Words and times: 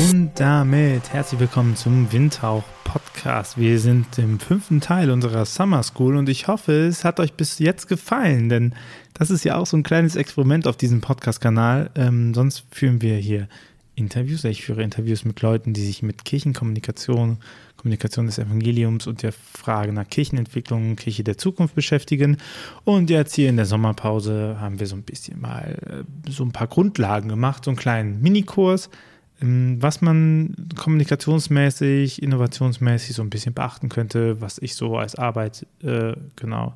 Und 0.00 0.30
damit 0.36 1.12
herzlich 1.12 1.40
willkommen 1.40 1.76
zum 1.76 2.10
Windhauch 2.10 2.64
Podcast. 2.84 3.58
Wir 3.58 3.78
sind 3.78 4.18
im 4.18 4.40
fünften 4.40 4.80
Teil 4.80 5.10
unserer 5.10 5.44
Summer 5.44 5.82
School 5.82 6.16
und 6.16 6.30
ich 6.30 6.48
hoffe, 6.48 6.86
es 6.86 7.04
hat 7.04 7.20
euch 7.20 7.34
bis 7.34 7.58
jetzt 7.58 7.86
gefallen, 7.86 8.48
denn 8.48 8.74
das 9.12 9.30
ist 9.30 9.44
ja 9.44 9.56
auch 9.56 9.66
so 9.66 9.76
ein 9.76 9.82
kleines 9.82 10.16
Experiment 10.16 10.66
auf 10.66 10.78
diesem 10.78 11.02
Podcast-Kanal. 11.02 11.90
Ähm, 11.96 12.32
sonst 12.32 12.64
führen 12.70 13.02
wir 13.02 13.16
hier 13.16 13.46
Interviews. 13.94 14.44
Ich 14.44 14.62
führe 14.62 14.82
Interviews 14.82 15.26
mit 15.26 15.42
Leuten, 15.42 15.74
die 15.74 15.84
sich 15.84 16.02
mit 16.02 16.24
Kirchenkommunikation, 16.24 17.36
Kommunikation 17.76 18.24
des 18.24 18.38
Evangeliums 18.38 19.06
und 19.06 19.22
der 19.22 19.32
Frage 19.32 19.92
nach 19.92 20.08
Kirchenentwicklung, 20.08 20.96
Kirche 20.96 21.24
der 21.24 21.36
Zukunft 21.36 21.74
beschäftigen. 21.74 22.38
Und 22.84 23.10
jetzt 23.10 23.34
hier 23.34 23.50
in 23.50 23.56
der 23.56 23.66
Sommerpause 23.66 24.56
haben 24.58 24.80
wir 24.80 24.86
so 24.86 24.96
ein 24.96 25.02
bisschen 25.02 25.42
mal 25.42 26.06
äh, 26.26 26.30
so 26.30 26.42
ein 26.42 26.52
paar 26.52 26.68
Grundlagen 26.68 27.28
gemacht, 27.28 27.66
so 27.66 27.70
einen 27.70 27.76
kleinen 27.76 28.22
Minikurs 28.22 28.86
ähm, 28.86 29.09
was 29.40 30.02
man 30.02 30.54
kommunikationsmäßig, 30.76 32.22
innovationsmäßig 32.22 33.16
so 33.16 33.22
ein 33.22 33.30
bisschen 33.30 33.54
beachten 33.54 33.88
könnte, 33.88 34.40
was 34.40 34.58
ich 34.58 34.74
so 34.74 34.98
als 34.98 35.14
Arbeit, 35.14 35.66
äh, 35.82 36.12
genau. 36.36 36.74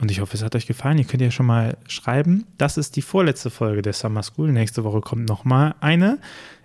Und 0.00 0.10
ich 0.10 0.20
hoffe, 0.20 0.36
es 0.36 0.42
hat 0.42 0.56
euch 0.56 0.66
gefallen. 0.66 0.98
Ihr 0.98 1.04
könnt 1.04 1.22
ja 1.22 1.30
schon 1.30 1.46
mal 1.46 1.76
schreiben. 1.86 2.46
Das 2.56 2.78
ist 2.78 2.96
die 2.96 3.02
vorletzte 3.02 3.50
Folge 3.50 3.82
der 3.82 3.92
Summer 3.92 4.22
School. 4.22 4.50
Nächste 4.50 4.82
Woche 4.82 5.02
kommt 5.02 5.28
nochmal 5.28 5.74
eine, 5.80 6.18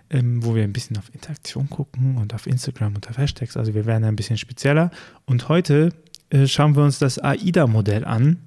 ähm, 0.08 0.42
wo 0.44 0.54
wir 0.54 0.64
ein 0.64 0.72
bisschen 0.72 0.96
auf 0.96 1.12
Interaktion 1.12 1.68
gucken 1.68 2.16
und 2.16 2.32
auf 2.32 2.46
Instagram 2.46 2.94
und 2.94 3.08
auf 3.08 3.18
Hashtags. 3.18 3.56
Also 3.56 3.74
wir 3.74 3.84
werden 3.84 4.04
ein 4.04 4.16
bisschen 4.16 4.38
spezieller. 4.38 4.90
Und 5.26 5.50
heute 5.50 5.90
äh, 6.30 6.46
schauen 6.46 6.76
wir 6.76 6.82
uns 6.82 6.98
das 6.98 7.18
AIDA-Modell 7.18 8.06
an. 8.06 8.38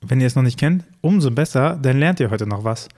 Wenn 0.00 0.20
ihr 0.20 0.26
es 0.26 0.34
noch 0.34 0.42
nicht 0.42 0.58
kennt, 0.58 0.84
umso 1.02 1.30
besser, 1.30 1.78
dann 1.80 1.98
lernt 1.98 2.20
ihr 2.20 2.30
heute 2.30 2.46
noch 2.46 2.64
was. 2.64 2.88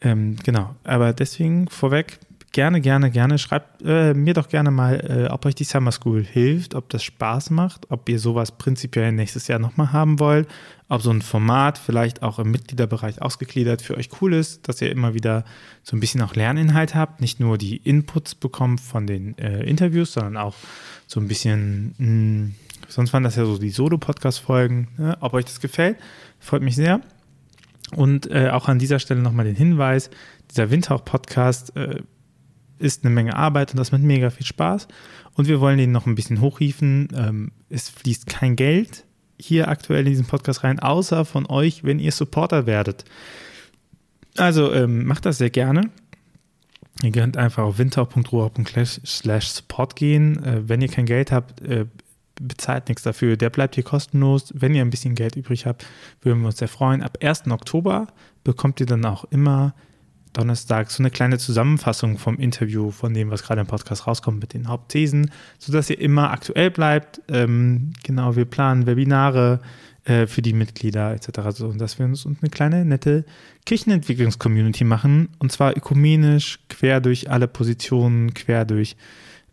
Ähm, 0.00 0.36
genau, 0.42 0.74
aber 0.84 1.12
deswegen 1.12 1.68
vorweg, 1.68 2.18
gerne, 2.56 2.80
gerne, 2.80 3.10
gerne, 3.10 3.38
schreibt 3.38 3.82
äh, 3.84 4.14
mir 4.14 4.32
doch 4.32 4.48
gerne 4.48 4.70
mal, 4.70 5.26
äh, 5.26 5.30
ob 5.30 5.44
euch 5.44 5.54
die 5.54 5.64
Summer 5.64 5.92
School 5.92 6.24
hilft, 6.24 6.74
ob 6.74 6.88
das 6.88 7.04
Spaß 7.04 7.50
macht, 7.50 7.90
ob 7.90 8.08
ihr 8.08 8.18
sowas 8.18 8.52
prinzipiell 8.52 9.12
nächstes 9.12 9.46
Jahr 9.46 9.58
nochmal 9.58 9.92
haben 9.92 10.18
wollt, 10.18 10.48
ob 10.88 11.02
so 11.02 11.10
ein 11.10 11.20
Format 11.20 11.76
vielleicht 11.76 12.22
auch 12.22 12.38
im 12.38 12.50
Mitgliederbereich 12.50 13.20
ausgegliedert 13.20 13.82
für 13.82 13.96
euch 13.96 14.08
cool 14.22 14.32
ist, 14.32 14.68
dass 14.68 14.80
ihr 14.80 14.90
immer 14.90 15.12
wieder 15.12 15.44
so 15.82 15.96
ein 15.96 16.00
bisschen 16.00 16.22
auch 16.22 16.34
Lerninhalt 16.34 16.94
habt, 16.94 17.20
nicht 17.20 17.40
nur 17.40 17.58
die 17.58 17.76
Inputs 17.76 18.34
bekommt 18.34 18.80
von 18.80 19.06
den 19.06 19.36
äh, 19.36 19.62
Interviews, 19.64 20.14
sondern 20.14 20.38
auch 20.38 20.54
so 21.06 21.20
ein 21.20 21.28
bisschen, 21.28 21.94
mh, 21.98 22.06
hm, 22.06 22.54
sonst 22.88 23.12
waren 23.12 23.22
das 23.22 23.36
ja 23.36 23.44
so 23.44 23.58
die 23.58 23.68
Solo-Podcast-Folgen, 23.68 24.88
ne? 24.96 25.16
ob 25.20 25.34
euch 25.34 25.44
das 25.44 25.60
gefällt, 25.60 25.98
freut 26.40 26.62
mich 26.62 26.76
sehr. 26.76 27.02
Und 27.94 28.30
äh, 28.30 28.50
auch 28.50 28.68
an 28.68 28.78
dieser 28.78 28.98
Stelle 28.98 29.20
nochmal 29.20 29.44
den 29.44 29.56
Hinweis: 29.56 30.10
dieser 30.50 30.70
Windhauch-Podcast 30.70 31.76
äh, 31.76 32.02
ist 32.78 33.04
eine 33.04 33.14
Menge 33.14 33.36
Arbeit 33.36 33.72
und 33.72 33.78
das 33.78 33.92
macht 33.92 34.02
mega 34.02 34.30
viel 34.30 34.46
Spaß. 34.46 34.88
Und 35.34 35.48
wir 35.48 35.60
wollen 35.60 35.78
den 35.78 35.92
noch 35.92 36.06
ein 36.06 36.14
bisschen 36.14 36.40
hochhieven. 36.40 37.08
Ähm, 37.14 37.52
es 37.68 37.88
fließt 37.88 38.26
kein 38.26 38.56
Geld 38.56 39.04
hier 39.38 39.68
aktuell 39.68 40.06
in 40.06 40.12
diesen 40.12 40.26
Podcast 40.26 40.64
rein, 40.64 40.80
außer 40.80 41.24
von 41.24 41.46
euch, 41.46 41.84
wenn 41.84 41.98
ihr 41.98 42.12
Supporter 42.12 42.66
werdet. 42.66 43.04
Also 44.36 44.72
ähm, 44.72 45.04
macht 45.06 45.26
das 45.26 45.38
sehr 45.38 45.50
gerne. 45.50 45.90
Ihr 47.02 47.12
könnt 47.12 47.36
einfach 47.36 47.64
auf 47.64 47.78
windhauch.ruhr.slash 47.78 49.46
support 49.48 49.96
gehen. 49.96 50.42
Äh, 50.42 50.68
wenn 50.68 50.80
ihr 50.80 50.88
kein 50.88 51.06
Geld 51.06 51.32
habt, 51.32 51.60
äh, 51.60 51.86
bezahlt 52.40 52.88
nichts 52.88 53.02
dafür. 53.02 53.36
Der 53.36 53.50
bleibt 53.50 53.74
hier 53.74 53.84
kostenlos. 53.84 54.52
Wenn 54.54 54.74
ihr 54.74 54.82
ein 54.82 54.90
bisschen 54.90 55.14
Geld 55.14 55.36
übrig 55.36 55.66
habt, 55.66 55.86
würden 56.22 56.40
wir 56.40 56.46
uns 56.46 56.58
sehr 56.58 56.68
freuen. 56.68 57.02
Ab 57.02 57.18
1. 57.22 57.48
Oktober 57.50 58.08
bekommt 58.44 58.80
ihr 58.80 58.86
dann 58.86 59.04
auch 59.04 59.24
immer 59.30 59.74
Donnerstag 60.36 60.90
so 60.90 61.02
eine 61.02 61.10
kleine 61.10 61.38
Zusammenfassung 61.38 62.18
vom 62.18 62.36
Interview, 62.36 62.90
von 62.90 63.14
dem, 63.14 63.30
was 63.30 63.42
gerade 63.42 63.62
im 63.62 63.66
Podcast 63.66 64.06
rauskommt, 64.06 64.40
mit 64.40 64.52
den 64.52 64.68
Hauptthesen, 64.68 65.30
sodass 65.58 65.88
ihr 65.88 65.98
immer 65.98 66.30
aktuell 66.30 66.70
bleibt. 66.70 67.22
Ähm, 67.28 67.92
genau, 68.02 68.36
wir 68.36 68.44
planen 68.44 68.86
Webinare 68.86 69.60
äh, 70.04 70.26
für 70.26 70.42
die 70.42 70.52
Mitglieder 70.52 71.12
etc. 71.12 71.56
So, 71.56 71.68
und 71.68 71.78
dass 71.80 71.98
wir 71.98 72.04
uns 72.04 72.26
eine 72.26 72.50
kleine, 72.50 72.84
nette 72.84 73.24
Kirchenentwicklungscommunity 73.64 74.84
machen. 74.84 75.30
Und 75.38 75.52
zwar 75.52 75.74
ökumenisch, 75.74 76.58
quer 76.68 77.00
durch 77.00 77.30
alle 77.30 77.48
Positionen, 77.48 78.34
quer 78.34 78.66
durch 78.66 78.96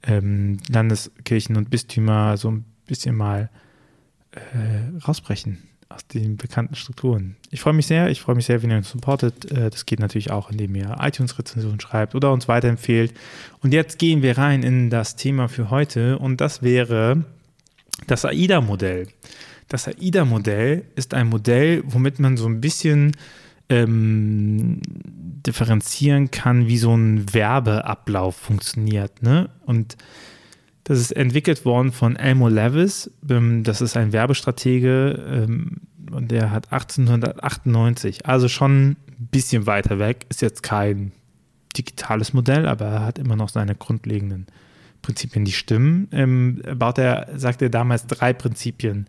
ähm, 0.05 0.57
Landeskirchen 0.69 1.55
und 1.55 1.69
Bistümer, 1.69 2.35
so 2.35 2.51
ein 2.51 2.65
bisschen 2.85 3.15
mal 3.15 3.49
äh, 4.31 4.97
rausbrechen 5.05 5.69
aus 5.89 6.07
den 6.07 6.37
bekannten 6.37 6.75
Strukturen. 6.75 7.35
Ich 7.51 7.61
freue 7.61 7.73
mich 7.73 7.87
sehr, 7.87 8.09
ich 8.09 8.21
freue 8.21 8.35
mich 8.35 8.45
sehr, 8.45 8.63
wenn 8.63 8.71
ihr 8.71 8.77
uns 8.77 8.89
supportet. 8.89 9.51
Äh, 9.51 9.69
das 9.69 9.85
geht 9.85 9.99
natürlich 9.99 10.31
auch, 10.31 10.49
indem 10.49 10.75
ihr 10.75 10.95
iTunes-Rezensionen 10.99 11.79
schreibt 11.79 12.15
oder 12.15 12.31
uns 12.31 12.47
weiterempfehlt. 12.47 13.13
Und 13.61 13.73
jetzt 13.73 13.99
gehen 13.99 14.21
wir 14.21 14.37
rein 14.37 14.63
in 14.63 14.89
das 14.89 15.15
Thema 15.15 15.47
für 15.47 15.69
heute 15.69 16.17
und 16.17 16.41
das 16.41 16.63
wäre 16.63 17.23
das 18.07 18.25
AIDA-Modell. 18.25 19.07
Das 19.69 19.87
AIDA-Modell 19.87 20.83
ist 20.95 21.13
ein 21.13 21.27
Modell, 21.27 21.83
womit 21.85 22.19
man 22.19 22.37
so 22.37 22.47
ein 22.47 22.59
bisschen 22.59 23.15
ähm, 23.69 24.81
differenzieren 25.45 26.31
kann, 26.31 26.67
wie 26.67 26.77
so 26.77 26.95
ein 26.95 27.33
Werbeablauf 27.33 28.35
funktioniert. 28.35 29.21
Ne? 29.21 29.49
Und 29.65 29.95
das 30.83 30.99
ist 30.99 31.11
entwickelt 31.11 31.65
worden 31.65 31.91
von 31.91 32.15
Elmo 32.15 32.49
Levis. 32.49 33.11
Ähm, 33.29 33.63
das 33.63 33.81
ist 33.81 33.95
ein 33.97 34.13
Werbestratege 34.13 35.23
ähm, 35.27 35.81
und 36.11 36.31
der 36.31 36.51
hat 36.51 36.71
1898, 36.71 38.25
also 38.25 38.47
schon 38.47 38.91
ein 38.91 38.97
bisschen 39.31 39.65
weiter 39.65 39.99
weg, 39.99 40.25
ist 40.29 40.41
jetzt 40.41 40.63
kein 40.63 41.11
digitales 41.75 42.33
Modell, 42.33 42.67
aber 42.67 42.85
er 42.85 43.05
hat 43.05 43.17
immer 43.17 43.35
noch 43.35 43.49
seine 43.49 43.75
grundlegenden 43.75 44.47
Prinzipien, 45.01 45.45
die 45.45 45.51
stimmen. 45.51 46.07
Ähm, 46.11 46.61
baut 46.75 46.97
er, 46.97 47.27
sagt 47.35 47.61
er 47.61 47.69
damals 47.69 48.05
drei 48.05 48.33
Prinzipien, 48.33 49.07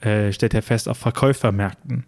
äh, 0.00 0.32
stellt 0.32 0.54
er 0.54 0.62
fest 0.62 0.88
auf 0.88 0.98
Verkäufermärkten. 0.98 2.04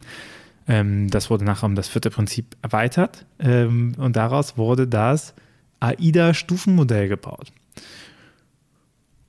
Ähm, 0.68 1.08
das 1.08 1.30
wurde 1.30 1.44
nachher 1.44 1.66
um 1.66 1.74
das 1.74 1.88
vierte 1.88 2.10
Prinzip 2.10 2.56
erweitert 2.62 3.26
ähm, 3.38 3.94
und 3.96 4.16
daraus 4.16 4.56
wurde 4.56 4.86
das 4.86 5.34
AIDA-Stufenmodell 5.80 7.08
gebaut. 7.08 7.52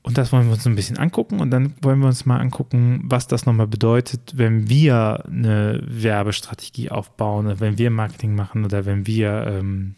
Und 0.04 0.18
das 0.18 0.32
wollen 0.32 0.46
wir 0.46 0.52
uns 0.52 0.66
ein 0.66 0.76
bisschen 0.76 0.98
angucken 0.98 1.40
und 1.40 1.50
dann 1.50 1.72
wollen 1.80 1.98
wir 2.00 2.08
uns 2.08 2.26
mal 2.26 2.36
angucken, 2.36 3.00
was 3.04 3.26
das 3.26 3.46
nochmal 3.46 3.66
bedeutet, 3.66 4.34
wenn 4.36 4.68
wir 4.68 5.24
eine 5.26 5.82
Werbestrategie 5.86 6.90
aufbauen, 6.90 7.58
wenn 7.58 7.78
wir 7.78 7.90
Marketing 7.90 8.34
machen 8.34 8.66
oder 8.66 8.84
wenn 8.84 9.06
wir 9.06 9.46
ähm, 9.46 9.94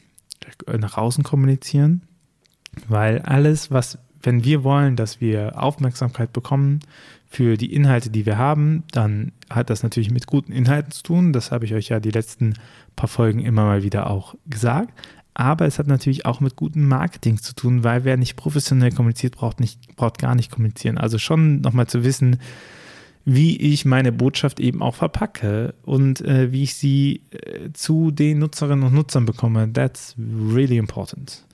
nach 0.78 0.97
außen 0.97 1.25
kommunizieren. 1.25 2.03
Weil 2.87 3.21
alles, 3.22 3.72
was, 3.72 3.99
wenn 4.22 4.45
wir 4.45 4.62
wollen, 4.62 4.95
dass 4.95 5.21
wir 5.21 5.61
Aufmerksamkeit 5.61 6.33
bekommen 6.33 6.81
für 7.27 7.56
die 7.56 7.75
Inhalte, 7.75 8.09
die 8.09 8.27
wir 8.27 8.39
haben, 8.39 8.84
dann 8.93 9.33
hat 9.50 9.71
das 9.71 9.83
natürlich 9.83 10.12
mit 10.12 10.28
guten 10.28 10.53
Inhalten 10.53 10.93
zu 10.93 11.03
tun. 11.03 11.33
Das 11.33 11.50
habe 11.50 11.65
ich 11.65 11.75
euch 11.75 11.89
ja 11.89 11.99
die 11.99 12.12
letzten 12.12 12.55
paar 12.95 13.09
Folgen 13.09 13.41
immer 13.41 13.65
mal 13.65 13.83
wieder 13.83 14.09
auch 14.09 14.37
gesagt 14.47 14.93
aber 15.39 15.67
es 15.67 15.79
hat 15.79 15.87
natürlich 15.87 16.25
auch 16.25 16.41
mit 16.41 16.57
gutem 16.57 16.89
Marketing 16.89 17.37
zu 17.37 17.55
tun, 17.55 17.85
weil 17.85 18.05
wer 18.05 18.17
nicht 18.17 18.37
professionell 18.37 18.91
kommuniziert, 18.91 19.37
braucht, 19.37 19.61
nicht, 19.61 19.95
braucht 19.95 20.19
gar 20.19 20.35
nicht 20.35 20.51
kommunizieren. 20.51 20.97
Also 20.97 21.19
schon 21.19 21.61
nochmal 21.61 21.87
zu 21.87 22.05
wissen, 22.05 22.39
wie 23.27 23.57
ich 23.57 23.85
meine 23.85 24.13
Botschaft 24.13 24.61
eben 24.61 24.81
auch 24.81 24.95
verpacke 24.95 25.75
und 25.83 26.23
äh, 26.23 26.53
wie 26.53 26.63
ich 26.63 26.75
sie 26.75 27.21
äh, 27.33 27.71
zu 27.75 28.11
den 28.13 28.39
Nutzerinnen 28.39 28.85
und 28.87 28.95
Nutzern 28.95 29.27
bekomme. 29.27 29.71
That's 29.71 30.15
really 30.19 30.79
important. 30.79 31.45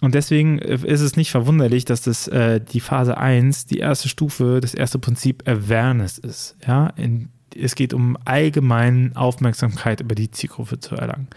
Und 0.00 0.16
deswegen 0.16 0.58
äh, 0.58 0.74
ist 0.84 1.00
es 1.00 1.14
nicht 1.14 1.30
verwunderlich, 1.30 1.84
dass 1.84 2.02
das 2.02 2.26
äh, 2.26 2.60
die 2.60 2.80
Phase 2.80 3.18
1, 3.18 3.66
die 3.66 3.78
erste 3.78 4.08
Stufe, 4.08 4.58
das 4.60 4.74
erste 4.74 4.98
Prinzip 4.98 5.48
Awareness 5.48 6.18
ist. 6.18 6.56
Ja? 6.66 6.88
In, 6.96 7.28
es 7.54 7.76
geht 7.76 7.94
um 7.94 8.18
allgemeine 8.24 9.12
Aufmerksamkeit 9.14 10.00
über 10.00 10.16
die 10.16 10.32
Zielgruppe 10.32 10.80
zu 10.80 10.96
erlangen. 10.96 11.28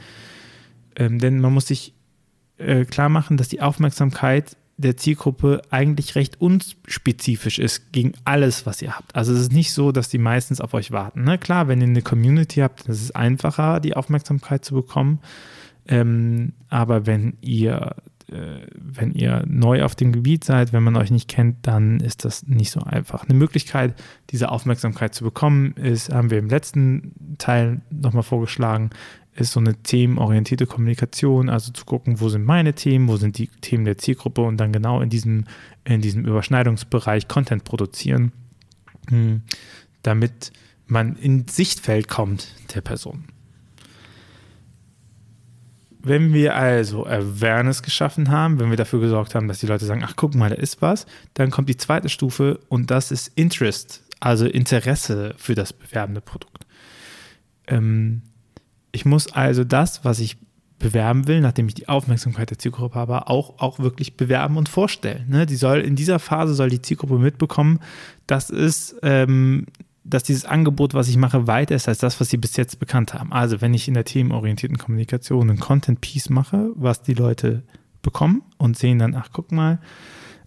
Ähm, 0.96 1.20
denn 1.20 1.40
man 1.40 1.54
muss 1.54 1.68
sich 1.68 1.94
äh, 2.58 2.86
klar 2.86 3.10
machen, 3.10 3.38
dass 3.38 3.50
die 3.50 3.62
Aufmerksamkeit 3.62 4.58
der 4.78 4.98
Zielgruppe 4.98 5.62
eigentlich 5.70 6.16
recht 6.16 6.42
unspezifisch 6.42 7.60
ist 7.60 7.92
gegen 7.92 8.14
alles, 8.26 8.66
was 8.66 8.82
ihr 8.82 8.96
habt. 8.96 9.16
Also 9.16 9.34
es 9.34 9.40
ist 9.40 9.54
nicht 9.54 9.72
so, 9.72 9.92
dass 9.92 10.10
die 10.10 10.18
meistens 10.18 10.62
auf 10.62 10.74
euch 10.74 10.92
warten. 10.92 11.24
Ne? 11.24 11.38
Klar, 11.38 11.68
wenn 11.68 11.82
ihr 11.82 11.88
eine 11.88 12.02
Community 12.02 12.60
habt, 12.62 12.82
ist 12.88 13.02
es 13.02 13.12
einfacher, 13.12 13.80
die 13.80 13.96
Aufmerksamkeit 13.96 14.66
zu 14.66 14.74
bekommen. 14.74 15.20
Ähm, 15.88 16.54
aber 16.70 17.06
wenn 17.06 17.38
ihr, 17.42 17.96
äh, 18.32 18.66
wenn 18.76 19.14
ihr 19.14 19.44
neu 19.48 19.84
auf 19.84 19.96
dem 19.96 20.12
Gebiet 20.12 20.44
seid, 20.44 20.74
wenn 20.74 20.84
man 20.84 20.96
euch 20.96 21.12
nicht 21.12 21.30
kennt, 21.30 21.68
dann 21.68 22.00
ist 22.00 22.26
das 22.26 22.48
nicht 22.48 22.72
so 22.72 22.82
einfach. 22.82 23.26
Eine 23.26 23.38
Möglichkeit, 23.38 23.94
diese 24.32 24.50
Aufmerksamkeit 24.50 25.14
zu 25.14 25.24
bekommen, 25.24 25.74
ist, 25.74 26.12
haben 26.12 26.32
wir 26.32 26.40
im 26.40 26.50
letzten 26.50 27.36
Teil 27.38 27.82
nochmal 27.92 28.24
vorgeschlagen, 28.24 28.90
ist 29.36 29.52
so 29.52 29.60
eine 29.60 29.76
themenorientierte 29.76 30.68
Kommunikation, 30.68 31.50
also 31.50 31.72
zu 31.72 31.86
gucken, 31.86 32.20
wo 32.20 32.30
sind 32.30 32.46
meine 32.46 32.74
Themen, 32.74 33.08
wo 33.08 33.18
sind 33.18 33.38
die 33.38 33.48
Themen 33.48 33.86
der 33.86 33.98
Zielgruppe 33.98 34.42
und 34.42 34.58
dann 34.58 34.72
genau 34.72 35.02
in 35.02 35.10
diesem, 35.10 35.46
in 35.86 36.02
diesem 36.02 36.26
Überschneidungsbereich 36.26 37.28
Content 37.28 37.64
produzieren, 37.64 38.32
hm, 39.10 39.42
damit 40.04 40.52
man 40.86 41.16
ins 41.16 41.56
Sichtfeld 41.56 42.08
kommt 42.08 42.48
der 42.76 42.82
Person. 42.82 43.26
wenn 46.04 46.34
wir 46.34 46.56
also 46.56 47.06
Awareness 47.06 47.82
geschaffen 47.82 48.30
haben, 48.30 48.60
wenn 48.60 48.70
wir 48.70 48.78
dafür 48.78 49.00
gesorgt 49.00 49.36
haben, 49.36 49.48
dass 49.48 49.60
die 49.60 49.68
Leute 49.68 49.86
sagen, 49.86 50.04
ach 50.06 50.16
guck 50.18 50.36
mal, 50.36 50.50
da 50.50 50.56
ist 50.56 50.82
was, 50.82 51.06
dann 51.34 51.50
kommt 51.50 51.70
die 51.70 51.78
zweite 51.78 52.10
Stufe 52.10 52.60
und 52.68 52.92
das 52.92 53.10
ist 53.10 53.32
Interest, 53.36 54.04
also 54.20 54.46
Interesse 54.46 55.34
für 55.38 55.56
das 55.56 55.72
bewerbende 55.72 56.20
Produkt. 56.20 56.66
Ähm, 57.68 58.22
ich 58.94 59.04
muss 59.04 59.32
also 59.34 59.66
das, 59.66 60.06
was 60.06 60.20
ich 60.20 60.38
bewerben 60.80 61.28
will, 61.28 61.42
nachdem 61.42 61.68
ich 61.68 61.74
die 61.74 61.90
Aufmerksamkeit 61.90 62.50
der 62.50 62.60
Zielgruppe 62.60 62.96
habe, 62.96 63.28
auch, 63.28 63.60
auch 63.60 63.80
wirklich 63.80 64.16
bewerben 64.16 64.58
und 64.58 64.70
vorstellen. 64.70 65.26
Ne? 65.30 65.46
Die 65.46 65.56
soll, 65.56 65.80
in 65.80 65.96
dieser 65.96 66.20
Phase 66.20 66.54
soll 66.54 66.70
die 66.70 66.82
Zielgruppe 66.82 67.18
mitbekommen, 67.20 67.80
dass 68.28 68.50
es 68.50 68.96
ähm, 69.02 69.66
dass 70.06 70.24
dieses 70.24 70.46
Angebot, 70.46 70.94
was 70.94 71.08
ich 71.08 71.18
mache, 71.18 71.48
weiter 71.48 71.76
ist 71.76 71.88
als 71.88 72.00
das, 72.00 72.20
was 72.20 72.30
sie 72.30 72.38
bis 72.38 72.58
jetzt 72.58 72.80
bekannt 72.80 73.14
haben. 73.14 73.32
Also 73.32 73.62
wenn 73.62 73.74
ich 73.74 73.88
in 73.88 73.94
der 73.94 74.04
themenorientierten 74.04 74.78
Kommunikation 74.78 75.50
ein 75.50 75.60
Content-Piece 75.60 76.30
mache, 76.30 76.72
was 76.76 77.02
die 77.02 77.14
Leute 77.14 77.64
bekommen 78.02 78.44
und 78.58 78.78
sehen 78.78 79.00
dann, 79.00 79.16
ach 79.16 79.30
guck 79.32 79.52
mal, 79.52 79.80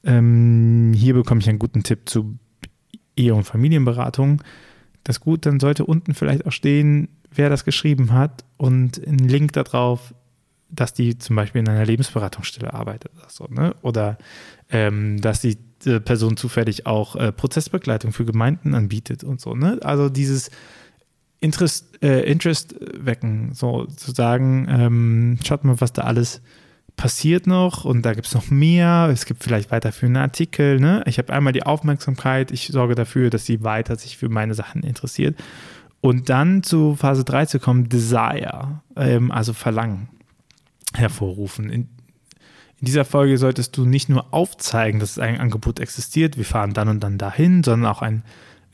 ähm, 0.04 0.92
hier 0.94 1.14
bekomme 1.14 1.40
ich 1.40 1.48
einen 1.48 1.58
guten 1.58 1.82
Tipp 1.82 2.08
zu 2.08 2.38
Ehe- 3.16 3.34
und 3.34 3.44
Familienberatung. 3.44 4.42
Das 5.06 5.20
gut, 5.20 5.46
dann 5.46 5.60
sollte 5.60 5.84
unten 5.84 6.14
vielleicht 6.14 6.46
auch 6.46 6.52
stehen, 6.52 7.08
wer 7.32 7.48
das 7.48 7.64
geschrieben 7.64 8.12
hat 8.12 8.44
und 8.56 8.98
ein 9.06 9.18
Link 9.18 9.52
darauf, 9.52 10.12
dass 10.68 10.94
die 10.94 11.16
zum 11.16 11.36
Beispiel 11.36 11.60
in 11.60 11.68
einer 11.68 11.86
Lebensberatungsstelle 11.86 12.74
arbeitet 12.74 13.12
oder 13.16 13.28
so, 13.28 13.46
ne? 13.48 13.76
Oder 13.82 14.18
ähm, 14.68 15.20
dass 15.20 15.40
die 15.40 15.58
äh, 15.84 16.00
Person 16.00 16.36
zufällig 16.36 16.86
auch 16.86 17.14
äh, 17.14 17.30
Prozessbegleitung 17.30 18.12
für 18.12 18.24
Gemeinden 18.24 18.74
anbietet 18.74 19.22
und 19.22 19.40
so. 19.40 19.54
Ne? 19.54 19.78
Also 19.82 20.08
dieses 20.08 20.50
Interest, 21.38 22.02
äh, 22.02 22.22
Interest 22.28 22.74
wecken, 22.80 23.54
so 23.54 23.84
zu 23.84 24.10
sagen, 24.10 24.66
ähm, 24.68 25.38
schaut 25.44 25.62
mal, 25.62 25.80
was 25.80 25.92
da 25.92 26.02
alles 26.02 26.42
passiert 26.96 27.46
noch 27.46 27.84
und 27.84 28.02
da 28.02 28.14
gibt 28.14 28.26
es 28.26 28.34
noch 28.34 28.50
mehr. 28.50 29.10
Es 29.12 29.26
gibt 29.26 29.42
vielleicht 29.42 29.70
weiterführende 29.70 30.20
Artikel. 30.20 30.80
Ne? 30.80 31.02
Ich 31.06 31.18
habe 31.18 31.32
einmal 31.32 31.52
die 31.52 31.64
Aufmerksamkeit, 31.64 32.50
ich 32.50 32.68
sorge 32.68 32.94
dafür, 32.94 33.30
dass 33.30 33.44
sie 33.44 33.62
weiter 33.62 33.96
sich 33.96 34.16
für 34.16 34.28
meine 34.28 34.54
Sachen 34.54 34.82
interessiert. 34.82 35.36
Und 36.00 36.28
dann 36.28 36.62
zu 36.62 36.94
Phase 36.94 37.24
3 37.24 37.46
zu 37.46 37.58
kommen, 37.58 37.88
Desire, 37.88 38.80
ähm, 38.96 39.30
also 39.30 39.52
Verlangen 39.52 40.08
hervorrufen. 40.94 41.68
In, 41.68 41.88
in 42.78 42.84
dieser 42.86 43.04
Folge 43.04 43.38
solltest 43.38 43.76
du 43.76 43.84
nicht 43.84 44.08
nur 44.08 44.32
aufzeigen, 44.32 45.00
dass 45.00 45.18
ein 45.18 45.38
Angebot 45.40 45.80
existiert, 45.80 46.36
wir 46.36 46.44
fahren 46.44 46.72
dann 46.72 46.88
und 46.88 47.00
dann 47.00 47.18
dahin, 47.18 47.62
sondern 47.62 47.90
auch 47.90 48.02
ein, 48.02 48.22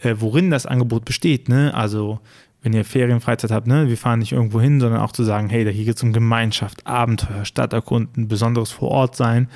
äh, 0.01 0.17
worin 0.19 0.51
das 0.51 0.67
Angebot 0.67 1.05
besteht. 1.05 1.49
Ne? 1.49 1.75
Also 1.75 2.21
wenn 2.63 2.73
ihr 2.73 2.85
Ferienfreizeit 2.85 3.51
habt, 3.51 3.67
ne, 3.67 3.89
wir 3.89 3.99
fahren 3.99 4.21
nicht 4.21 4.33
irgendwo 4.33 4.61
hin, 4.61 4.81
sondern 4.81 5.01
auch 5.01 5.13
zu 5.13 5.25
sagen, 5.25 5.49
hey, 5.49 5.71
hier 5.73 5.85
geht 5.85 5.97
es 5.97 6.03
um 6.03 6.13
Gemeinschaft, 6.13 6.87
Abenteuer, 6.87 7.45
Stadterkunden, 7.45 8.29
besonderes 8.29 8.71
vor 8.71 8.91
Ort 8.91 9.17
sein, 9.17 9.49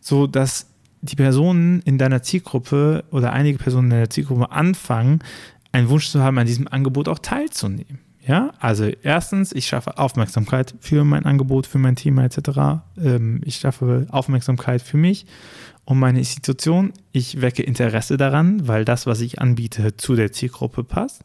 so 0.00 0.26
dass 0.26 0.66
die 1.00 1.16
Personen 1.16 1.80
in 1.80 1.98
deiner 1.98 2.22
Zielgruppe 2.22 3.04
oder 3.10 3.32
einige 3.32 3.58
Personen 3.58 3.86
in 3.86 3.90
deiner 3.90 4.10
Zielgruppe 4.10 4.52
anfangen, 4.52 5.20
einen 5.72 5.88
Wunsch 5.88 6.10
zu 6.10 6.22
haben, 6.22 6.38
an 6.38 6.46
diesem 6.46 6.68
Angebot 6.68 7.08
auch 7.08 7.18
teilzunehmen. 7.18 7.98
Ja, 8.24 8.52
also 8.60 8.84
erstens, 9.02 9.50
ich 9.50 9.66
schaffe 9.66 9.98
Aufmerksamkeit 9.98 10.74
für 10.78 11.02
mein 11.02 11.24
Angebot, 11.24 11.66
für 11.66 11.78
mein 11.78 11.96
Thema 11.96 12.24
etc. 12.24 12.84
Ähm, 13.02 13.40
ich 13.44 13.56
schaffe 13.56 14.06
Aufmerksamkeit 14.10 14.80
für 14.80 14.96
mich 14.96 15.26
und 15.84 15.98
meine 15.98 16.20
Institution. 16.20 16.92
Ich 17.10 17.40
wecke 17.40 17.64
Interesse 17.64 18.16
daran, 18.16 18.68
weil 18.68 18.84
das, 18.84 19.06
was 19.06 19.20
ich 19.20 19.40
anbiete, 19.40 19.96
zu 19.96 20.14
der 20.14 20.30
Zielgruppe 20.30 20.84
passt. 20.84 21.24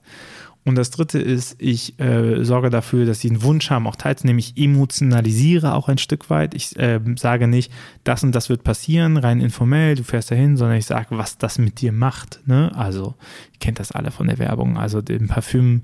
Und 0.68 0.76
das 0.76 0.92
dritte 0.92 1.18
ist, 1.18 1.56
ich 1.60 1.98
äh, 1.98 2.44
sorge 2.44 2.70
dafür, 2.70 3.06
dass 3.06 3.22
sie 3.22 3.30
einen 3.30 3.42
Wunsch 3.42 3.70
haben, 3.70 3.88
auch 3.88 3.96
teilzunehmen. 3.96 4.40
Ich 4.40 4.58
emotionalisiere 4.58 5.74
auch 5.74 5.88
ein 5.88 5.98
Stück 5.98 6.30
weit. 6.30 6.54
Ich 6.56 6.76
äh, 6.76 7.00
sage 7.16 7.48
nicht, 7.48 7.72
das 8.04 8.22
und 8.26 8.34
das 8.34 8.50
wird 8.50 8.66
passieren, 8.66 9.16
rein 9.16 9.40
informell, 9.40 9.96
du 9.96 10.04
fährst 10.04 10.30
dahin, 10.30 10.58
sondern 10.58 10.76
ich 10.76 10.86
sage, 10.86 11.18
was 11.18 11.38
das 11.38 11.58
mit 11.58 11.80
dir 11.80 11.94
macht. 11.94 12.42
Ne? 12.48 12.70
Also, 12.76 13.16
ihr 13.54 13.60
kennt 13.62 13.80
das 13.80 13.94
alle 13.94 14.12
von 14.12 14.28
der 14.28 14.40
Werbung. 14.40 14.78
Also, 14.78 15.02
dem 15.02 15.30
Parfüm 15.30 15.84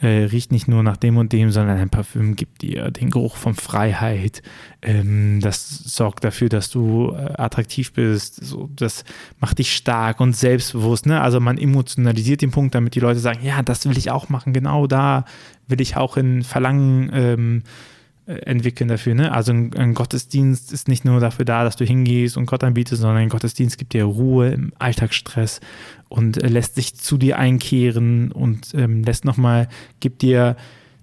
äh, 0.00 0.24
riecht 0.24 0.52
nicht 0.52 0.68
nur 0.68 0.82
nach 0.82 0.96
dem 0.96 1.16
und 1.16 1.32
dem, 1.32 1.50
sondern 1.50 1.78
ein 1.78 1.90
Parfüm 1.90 2.36
gibt 2.36 2.62
dir 2.62 2.90
den 2.90 3.10
Geruch 3.10 3.36
von 3.36 3.54
Freiheit. 3.54 4.42
Ähm, 4.80 5.40
das 5.40 5.68
sorgt 5.68 6.24
dafür, 6.24 6.48
dass 6.48 6.70
du 6.70 7.12
äh, 7.12 7.32
attraktiv 7.36 7.92
bist. 7.92 8.36
So, 8.36 8.70
das 8.76 9.04
macht 9.40 9.58
dich 9.58 9.74
stark 9.74 10.20
und 10.20 10.36
selbstbewusst. 10.36 11.06
Ne? 11.06 11.20
Also 11.20 11.40
man 11.40 11.58
emotionalisiert 11.58 12.42
den 12.42 12.52
Punkt, 12.52 12.74
damit 12.74 12.94
die 12.94 13.00
Leute 13.00 13.18
sagen, 13.18 13.40
ja, 13.42 13.62
das 13.62 13.88
will 13.88 13.98
ich 13.98 14.10
auch 14.10 14.28
machen. 14.28 14.52
Genau 14.52 14.86
da 14.86 15.24
will 15.66 15.80
ich 15.80 15.96
auch 15.96 16.16
in 16.16 16.44
Verlangen 16.44 17.10
ähm, 17.12 17.62
äh, 17.64 17.97
entwickeln 18.28 18.88
dafür. 18.88 19.14
Ne? 19.14 19.32
Also 19.32 19.52
ein, 19.52 19.74
ein, 19.74 19.94
Gottesdienst 19.94 20.72
ist 20.72 20.86
nicht 20.86 21.04
nur 21.04 21.18
dafür 21.18 21.46
da, 21.46 21.64
dass 21.64 21.76
du 21.76 21.84
hingehst 21.86 22.36
und 22.36 22.44
Gott 22.46 22.62
anbietest, 22.62 23.00
sondern 23.00 23.18
ein 23.18 23.30
Gottesdienst 23.30 23.78
gibt 23.78 23.94
dir 23.94 24.04
Ruhe 24.04 24.50
im 24.50 24.72
Alltagsstress 24.78 25.60
und 26.08 26.42
äh, 26.42 26.48
lässt 26.48 26.74
sich 26.74 26.94
zu 26.94 27.16
dir 27.16 27.38
einkehren 27.38 28.30
und 28.30 28.74
ähm, 28.74 29.02
lässt 29.02 29.24
nochmal, 29.24 29.68
gibt 30.00 30.20
dir 30.20 30.56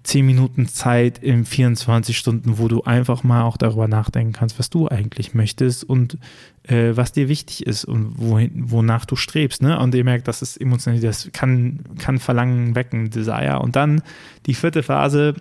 zehn 0.04 0.24
Minuten 0.24 0.68
Zeit 0.68 1.18
in 1.18 1.44
24 1.44 2.16
Stunden, 2.16 2.58
wo 2.58 2.68
du 2.68 2.84
einfach 2.84 3.24
mal 3.24 3.42
auch 3.42 3.56
darüber 3.56 3.88
nachdenken 3.88 4.32
kannst, 4.32 4.60
was 4.60 4.70
du 4.70 4.88
eigentlich 4.88 5.34
möchtest 5.34 5.82
und 5.82 6.18
äh, 6.62 6.92
was 6.94 7.10
dir 7.10 7.28
wichtig 7.28 7.66
ist 7.66 7.84
und 7.84 8.12
wohin, 8.16 8.70
wonach 8.70 9.04
du 9.04 9.16
strebst. 9.16 9.62
Ne? 9.62 9.76
Und 9.80 9.92
ihr 9.96 10.04
merkt, 10.04 10.28
das 10.28 10.42
ist 10.42 10.60
emotional, 10.60 11.00
das 11.00 11.28
kann, 11.32 11.80
kann 11.98 12.20
Verlangen 12.20 12.76
wecken, 12.76 13.10
Desire. 13.10 13.58
Und 13.58 13.74
dann 13.74 14.00
die 14.46 14.54
vierte 14.54 14.84
Phase, 14.84 15.34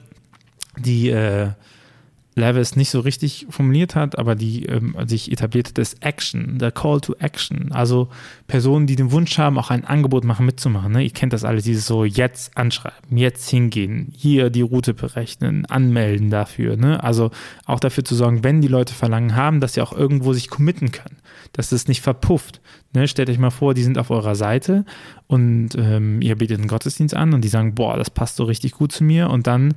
die 0.77 1.09
äh, 1.09 1.49
Levis 2.37 2.75
nicht 2.75 2.89
so 2.89 2.99
richtig 2.99 3.47
formuliert 3.49 3.95
hat, 3.95 4.19
aber 4.19 4.35
die 4.35 4.65
ähm, 4.65 4.95
sich 5.07 5.31
etabliert 5.31 5.69
hat, 5.69 5.77
ist 5.77 6.05
Action, 6.05 6.59
der 6.59 6.71
Call 6.71 6.99
to 6.99 7.15
Action. 7.19 7.71
Also 7.71 8.09
Personen, 8.47 8.87
die 8.87 8.97
den 8.97 9.11
Wunsch 9.11 9.37
haben, 9.37 9.57
auch 9.57 9.71
ein 9.71 9.85
Angebot 9.85 10.25
machen, 10.25 10.45
mitzumachen. 10.45 10.91
Ne? 10.91 11.03
Ihr 11.03 11.11
kennt 11.11 11.31
das 11.31 11.45
alle, 11.45 11.61
dieses 11.61 11.87
so 11.87 12.03
jetzt 12.03 12.57
anschreiben, 12.57 13.17
jetzt 13.17 13.49
hingehen, 13.49 14.11
hier 14.17 14.49
die 14.49 14.61
Route 14.61 14.93
berechnen, 14.93 15.65
anmelden 15.67 16.29
dafür. 16.29 16.75
Ne? 16.75 17.01
Also 17.01 17.31
auch 17.65 17.79
dafür 17.79 18.03
zu 18.03 18.15
sorgen, 18.15 18.43
wenn 18.43 18.59
die 18.59 18.67
Leute 18.67 18.93
Verlangen 18.93 19.37
haben, 19.37 19.61
dass 19.61 19.75
sie 19.75 19.81
auch 19.81 19.93
irgendwo 19.93 20.33
sich 20.33 20.49
committen 20.49 20.91
können, 20.91 21.17
dass 21.53 21.71
es 21.71 21.87
nicht 21.87 22.01
verpufft. 22.01 22.59
Ne? 22.93 23.07
Stellt 23.07 23.29
euch 23.29 23.39
mal 23.39 23.49
vor, 23.49 23.73
die 23.73 23.83
sind 23.83 23.97
auf 23.97 24.11
eurer 24.11 24.35
Seite 24.35 24.83
und 25.27 25.69
ähm, 25.77 26.21
ihr 26.21 26.35
bietet 26.35 26.59
einen 26.59 26.67
Gottesdienst 26.67 27.15
an 27.15 27.33
und 27.33 27.45
die 27.45 27.49
sagen, 27.49 27.75
boah, 27.75 27.95
das 27.95 28.09
passt 28.09 28.35
so 28.35 28.43
richtig 28.43 28.73
gut 28.73 28.91
zu 28.91 29.05
mir 29.05 29.29
und 29.29 29.47
dann 29.47 29.75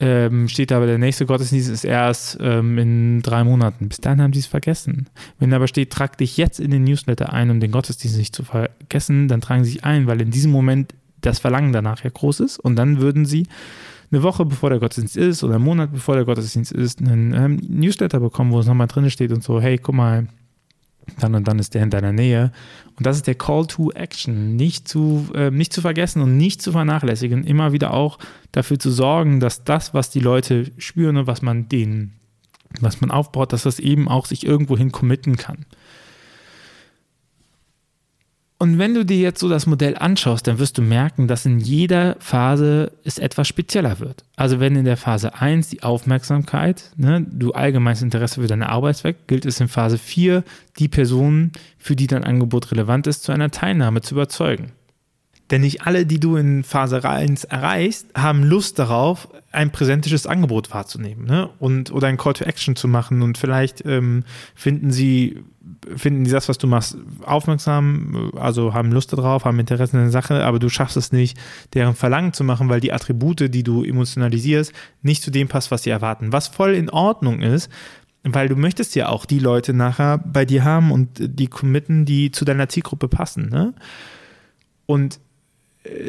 ähm, 0.00 0.48
steht 0.48 0.70
aber 0.70 0.86
der 0.86 0.98
nächste 0.98 1.26
Gottesdienst 1.26 1.68
ist 1.68 1.84
erst 1.84 2.38
ähm, 2.40 2.78
in 2.78 3.22
drei 3.22 3.42
Monaten. 3.42 3.88
Bis 3.88 3.98
dahin 3.98 4.22
haben 4.22 4.32
die 4.32 4.38
es 4.38 4.46
vergessen. 4.46 5.08
Wenn 5.38 5.52
aber 5.52 5.66
steht, 5.66 5.90
trag 5.90 6.16
dich 6.18 6.36
jetzt 6.36 6.60
in 6.60 6.70
den 6.70 6.84
Newsletter 6.84 7.32
ein, 7.32 7.50
um 7.50 7.58
den 7.58 7.72
Gottesdienst 7.72 8.16
nicht 8.16 8.34
zu 8.34 8.44
vergessen, 8.44 9.26
dann 9.28 9.40
tragen 9.40 9.64
sie 9.64 9.72
sich 9.72 9.84
ein, 9.84 10.06
weil 10.06 10.20
in 10.20 10.30
diesem 10.30 10.52
Moment 10.52 10.94
das 11.20 11.40
Verlangen 11.40 11.72
danach 11.72 12.04
ja 12.04 12.10
groß 12.10 12.40
ist 12.40 12.58
und 12.58 12.76
dann 12.76 13.00
würden 13.00 13.26
sie 13.26 13.48
eine 14.10 14.22
Woche 14.22 14.44
bevor 14.44 14.70
der 14.70 14.78
Gottesdienst 14.78 15.16
ist 15.16 15.42
oder 15.42 15.56
einen 15.56 15.64
Monat 15.64 15.92
bevor 15.92 16.14
der 16.14 16.24
Gottesdienst 16.24 16.72
ist, 16.72 17.00
einen 17.00 17.34
ähm, 17.34 17.60
Newsletter 17.68 18.20
bekommen, 18.20 18.52
wo 18.52 18.60
es 18.60 18.66
nochmal 18.66 18.86
drin 18.86 19.10
steht 19.10 19.32
und 19.32 19.42
so, 19.42 19.60
hey, 19.60 19.78
guck 19.78 19.96
mal, 19.96 20.28
dann 21.18 21.34
und 21.34 21.48
dann 21.48 21.58
ist 21.58 21.74
der 21.74 21.82
in 21.82 21.90
deiner 21.90 22.12
Nähe. 22.12 22.52
Und 22.96 23.06
das 23.06 23.16
ist 23.16 23.26
der 23.26 23.34
Call 23.34 23.66
to 23.66 23.90
Action. 23.92 24.56
Nicht 24.56 24.88
zu, 24.88 25.28
äh, 25.34 25.50
nicht 25.50 25.72
zu 25.72 25.80
vergessen 25.80 26.22
und 26.22 26.36
nicht 26.36 26.62
zu 26.62 26.72
vernachlässigen. 26.72 27.44
Immer 27.44 27.72
wieder 27.72 27.94
auch 27.94 28.18
dafür 28.52 28.78
zu 28.78 28.90
sorgen, 28.90 29.40
dass 29.40 29.64
das, 29.64 29.94
was 29.94 30.10
die 30.10 30.20
Leute 30.20 30.70
spüren 30.78 31.16
und 31.16 31.26
was 31.26 31.42
man 31.42 31.68
denen, 31.68 32.14
was 32.80 33.00
man 33.00 33.10
aufbaut, 33.10 33.52
dass 33.52 33.62
das 33.62 33.78
eben 33.78 34.08
auch 34.08 34.26
sich 34.26 34.44
irgendwohin 34.44 34.92
committen 34.92 35.36
kann. 35.36 35.64
Und 38.60 38.76
wenn 38.76 38.92
du 38.92 39.04
dir 39.04 39.18
jetzt 39.18 39.38
so 39.38 39.48
das 39.48 39.66
Modell 39.66 39.96
anschaust, 39.96 40.48
dann 40.48 40.58
wirst 40.58 40.78
du 40.78 40.82
merken, 40.82 41.28
dass 41.28 41.46
in 41.46 41.60
jeder 41.60 42.16
Phase 42.18 42.90
es 43.04 43.18
etwas 43.18 43.46
spezieller 43.46 44.00
wird. 44.00 44.24
Also 44.34 44.58
wenn 44.58 44.74
in 44.74 44.84
der 44.84 44.96
Phase 44.96 45.34
1 45.34 45.68
die 45.68 45.84
Aufmerksamkeit, 45.84 46.90
ne, 46.96 47.24
du 47.30 47.52
allgemeines 47.52 48.02
Interesse 48.02 48.40
für 48.40 48.48
deine 48.48 48.68
Arbeit 48.68 49.04
weckt, 49.04 49.28
gilt 49.28 49.46
es 49.46 49.60
in 49.60 49.68
Phase 49.68 49.96
4, 49.96 50.42
die 50.80 50.88
Personen, 50.88 51.52
für 51.78 51.94
die 51.94 52.08
dein 52.08 52.24
Angebot 52.24 52.72
relevant 52.72 53.06
ist, 53.06 53.22
zu 53.22 53.30
einer 53.30 53.52
Teilnahme 53.52 54.00
zu 54.00 54.16
überzeugen. 54.16 54.72
Denn 55.50 55.62
nicht 55.62 55.86
alle, 55.86 56.04
die 56.04 56.20
du 56.20 56.36
in 56.36 56.62
Phase 56.62 57.08
1 57.08 57.44
erreichst, 57.44 58.08
haben 58.14 58.42
Lust 58.44 58.78
darauf, 58.78 59.28
ein 59.50 59.72
präsentisches 59.72 60.26
Angebot 60.26 60.72
wahrzunehmen 60.72 61.24
ne? 61.24 61.48
und, 61.58 61.90
oder 61.90 62.08
ein 62.08 62.18
Call 62.18 62.34
to 62.34 62.44
Action 62.44 62.76
zu 62.76 62.86
machen. 62.86 63.22
Und 63.22 63.38
vielleicht 63.38 63.84
ähm, 63.86 64.24
finden 64.54 64.90
sie 64.90 65.42
finden 65.96 66.24
die 66.24 66.30
das, 66.30 66.48
was 66.48 66.58
du 66.58 66.66
machst, 66.66 66.96
aufmerksam, 67.24 68.32
also 68.36 68.74
haben 68.74 68.92
Lust 68.92 69.12
darauf, 69.12 69.44
haben 69.44 69.58
Interesse 69.58 69.96
in 69.96 70.04
der 70.04 70.10
Sache, 70.10 70.44
aber 70.44 70.58
du 70.58 70.68
schaffst 70.68 70.96
es 70.96 71.12
nicht, 71.12 71.38
deren 71.74 71.94
Verlangen 71.94 72.32
zu 72.32 72.44
machen, 72.44 72.68
weil 72.68 72.80
die 72.80 72.92
Attribute, 72.92 73.52
die 73.52 73.62
du 73.62 73.84
emotionalisierst, 73.84 74.72
nicht 75.02 75.22
zu 75.22 75.30
dem 75.30 75.48
passt, 75.48 75.70
was 75.70 75.82
sie 75.82 75.90
erwarten. 75.90 76.32
Was 76.32 76.48
voll 76.48 76.74
in 76.74 76.90
Ordnung 76.90 77.42
ist, 77.42 77.70
weil 78.24 78.48
du 78.48 78.56
möchtest 78.56 78.94
ja 78.94 79.08
auch 79.08 79.24
die 79.24 79.38
Leute 79.38 79.72
nachher 79.72 80.18
bei 80.18 80.44
dir 80.44 80.64
haben 80.64 80.90
und 80.90 81.08
die 81.18 81.46
committen, 81.46 82.04
die 82.04 82.30
zu 82.30 82.44
deiner 82.44 82.68
Zielgruppe 82.68 83.08
passen. 83.08 83.48
Ne? 83.48 83.74
Und 84.86 85.20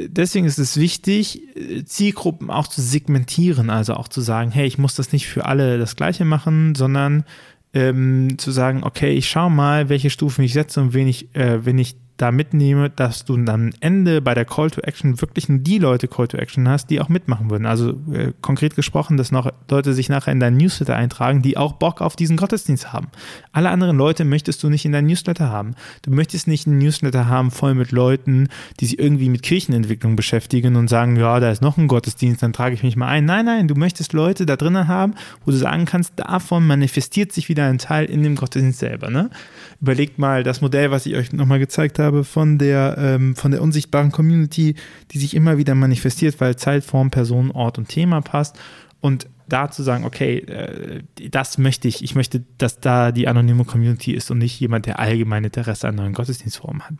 deswegen 0.08 0.46
ist 0.46 0.60
es 0.60 0.78
wichtig, 0.78 1.42
Zielgruppen 1.86 2.50
auch 2.50 2.68
zu 2.68 2.82
segmentieren, 2.82 3.70
also 3.70 3.94
auch 3.94 4.08
zu 4.08 4.22
sagen, 4.22 4.52
hey, 4.52 4.68
ich 4.68 4.78
muss 4.78 4.96
das 4.96 5.12
nicht 5.12 5.28
für 5.28 5.46
alle 5.46 5.78
das 5.78 5.96
Gleiche 5.96 6.26
machen, 6.26 6.76
sondern 6.76 7.24
ähm, 7.74 8.38
zu 8.38 8.52
sagen, 8.52 8.84
okay, 8.84 9.12
ich 9.12 9.30
schaue 9.30 9.52
mal, 9.52 9.90
welche 9.90 10.10
Stufen 10.10 10.44
ich 10.44 10.54
setze 10.54 10.82
und 10.82 10.94
wen 10.94 11.08
ich, 11.08 11.36
äh, 11.36 11.66
wenn 11.66 11.78
ich 11.78 11.96
da 12.22 12.32
mitnehme, 12.32 12.90
dass 12.90 13.24
du 13.24 13.36
am 13.36 13.72
Ende 13.80 14.22
bei 14.22 14.34
der 14.34 14.46
Call 14.46 14.70
to 14.70 14.82
Action 14.82 15.22
wirklich 15.22 15.46
die 15.50 15.78
Leute 15.78 16.08
Call 16.08 16.28
to 16.28 16.38
Action 16.38 16.68
hast, 16.68 16.90
die 16.90 17.00
auch 17.00 17.08
mitmachen 17.08 17.50
würden. 17.50 17.66
Also 17.66 17.92
äh, 18.12 18.34
konkret 18.42 18.76
gesprochen, 18.76 19.16
dass 19.16 19.32
noch 19.32 19.50
Leute 19.70 19.94
sich 19.94 20.10
nachher 20.10 20.34
in 20.34 20.42
dein 20.42 20.58
Newsletter 20.58 20.96
eintragen, 20.96 21.42
die 21.42 21.56
auch 21.56 21.74
Bock 21.74 22.02
auf 22.02 22.18
diesen 22.18 22.36
Gottesdienst 22.36 22.92
haben. 22.92 23.08
Alle 23.54 23.70
anderen 23.70 23.98
Leute 23.98 24.26
möchtest 24.26 24.62
du 24.64 24.70
nicht 24.70 24.84
in 24.84 24.92
dein 24.92 25.06
Newsletter 25.06 25.50
haben. 25.50 25.76
Du 26.02 26.12
möchtest 26.12 26.48
nicht 26.48 26.68
einen 26.68 26.78
Newsletter 26.78 27.28
haben 27.28 27.52
voll 27.52 27.74
mit 27.74 27.92
Leuten, 27.92 28.50
die 28.80 28.86
sich 28.86 29.00
irgendwie 29.00 29.30
mit 29.30 29.42
Kirchenentwicklung 29.42 30.18
beschäftigen 30.18 30.76
und 30.76 30.90
sagen, 30.90 31.16
ja, 31.16 31.40
da 31.40 31.50
ist 31.50 31.62
noch 31.62 31.78
ein 31.78 31.88
Gottesdienst, 31.88 32.44
dann 32.44 32.52
trage 32.52 32.76
ich 32.76 32.84
mich 32.84 32.98
mal 32.98 33.08
ein. 33.08 33.24
Nein, 33.24 33.46
nein, 33.46 33.68
du 33.70 33.76
möchtest 33.76 34.12
Leute 34.12 34.46
da 34.46 34.58
drinnen 34.58 34.90
haben, 34.90 35.14
wo 35.46 35.52
du 35.52 35.58
sagen 35.58 35.86
kannst, 35.86 36.14
davon 36.18 36.68
manifestiert 36.68 37.32
sich 37.32 37.48
wieder 37.48 37.66
ein 37.66 37.78
Teil 37.78 38.06
in 38.06 38.24
dem 38.24 38.36
Gottesdienst 38.36 38.80
selber. 38.80 39.10
Ne? 39.10 39.30
Überlegt 39.82 40.20
mal 40.20 40.44
das 40.44 40.60
Modell, 40.60 40.92
was 40.92 41.06
ich 41.06 41.16
euch 41.16 41.32
nochmal 41.32 41.60
gezeigt 41.60 41.98
habe 41.98 42.09
habe 42.10 42.24
von 42.24 42.58
der, 42.58 42.96
ähm, 42.98 43.36
von 43.36 43.52
der 43.52 43.62
unsichtbaren 43.62 44.12
Community, 44.12 44.76
die 45.12 45.20
sich 45.20 45.36
immer 45.36 45.58
wieder 45.58 45.76
manifestiert, 45.76 46.40
weil 46.42 46.56
Zeit, 46.56 46.84
Form, 46.84 47.12
Person, 47.12 47.52
Ort 47.52 47.78
und 47.78 47.88
Thema 47.88 48.22
passt. 48.22 48.60
Und 49.02 49.28
da 49.48 49.72
zu 49.72 49.84
sagen, 49.84 50.04
okay, 50.04 50.40
äh, 50.40 51.04
das 51.30 51.58
möchte 51.58 51.88
ich, 51.88 52.04
ich 52.04 52.16
möchte, 52.16 52.44
dass 52.58 52.80
da 52.80 53.12
die 53.12 53.28
anonyme 53.28 53.66
Community 53.66 54.14
ist 54.14 54.30
und 54.30 54.40
nicht 54.40 54.60
jemand, 54.60 54.86
der 54.86 55.00
allgemein 55.00 55.44
Interesse 55.44 55.88
an 55.88 55.96
neuen 55.96 56.14
Gottesdienstformen 56.14 56.84
hat. 56.84 56.94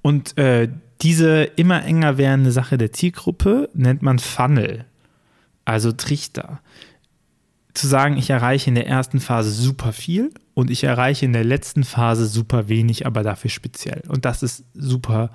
Und 0.00 0.38
äh, 0.38 0.68
diese 1.02 1.44
immer 1.44 1.84
enger 1.84 2.16
werdende 2.18 2.52
Sache 2.52 2.78
der 2.78 2.92
Zielgruppe 2.92 3.68
nennt 3.74 4.02
man 4.02 4.18
Funnel, 4.18 4.84
also 5.64 5.92
Trichter 5.92 6.60
zu 7.74 7.86
sagen, 7.86 8.16
ich 8.16 8.30
erreiche 8.30 8.68
in 8.68 8.74
der 8.74 8.86
ersten 8.86 9.20
Phase 9.20 9.50
super 9.50 9.92
viel 9.92 10.30
und 10.54 10.70
ich 10.70 10.84
erreiche 10.84 11.24
in 11.24 11.32
der 11.32 11.44
letzten 11.44 11.84
Phase 11.84 12.26
super 12.26 12.68
wenig, 12.68 13.06
aber 13.06 13.22
dafür 13.22 13.50
speziell. 13.50 14.02
Und 14.08 14.24
das 14.24 14.42
ist 14.42 14.64
super, 14.74 15.30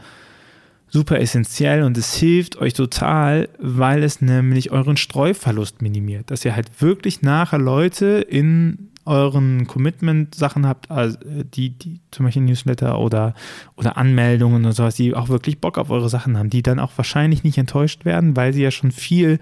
super 0.89 1.19
essentiell 1.19 1.83
und 1.83 1.97
es 1.97 2.15
hilft 2.15 2.57
euch 2.57 2.73
total, 2.73 3.49
weil 3.59 4.03
es 4.03 4.21
nämlich 4.21 4.71
euren 4.71 4.97
Streuverlust 4.97 5.81
minimiert, 5.81 6.31
dass 6.31 6.45
ihr 6.45 6.55
halt 6.55 6.81
wirklich 6.81 7.21
nachher 7.21 7.59
Leute 7.59 8.25
in 8.29 8.89
euren 9.05 9.67
Commitment-Sachen 9.67 10.67
habt, 10.67 10.91
also 10.91 11.17
die, 11.23 11.69
die 11.69 12.01
zum 12.11 12.25
Beispiel 12.25 12.43
Newsletter 12.43 12.99
oder, 12.99 13.33
oder 13.77 13.97
Anmeldungen 13.97 14.65
und 14.65 14.73
sowas, 14.73 14.95
die 14.95 15.15
auch 15.15 15.29
wirklich 15.29 15.59
Bock 15.59 15.77
auf 15.77 15.89
eure 15.89 16.09
Sachen 16.09 16.37
haben, 16.37 16.49
die 16.49 16.61
dann 16.61 16.77
auch 16.77 16.91
wahrscheinlich 16.97 17.43
nicht 17.43 17.57
enttäuscht 17.57 18.03
werden, 18.03 18.35
weil 18.35 18.53
sie 18.53 18.61
ja 18.61 18.71
schon 18.71 18.91
viel 18.91 19.39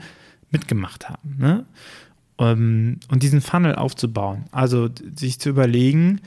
mitgemacht 0.51 1.10
haben. 1.10 1.38
Ne? 1.39 1.65
Ähm, 2.38 3.00
und 3.10 3.24
diesen 3.24 3.42
Funnel 3.42 3.75
aufzubauen. 3.75 4.46
Also 4.51 4.89
sich 5.15 5.39
zu 5.39 5.50
überlegen, 5.50 6.22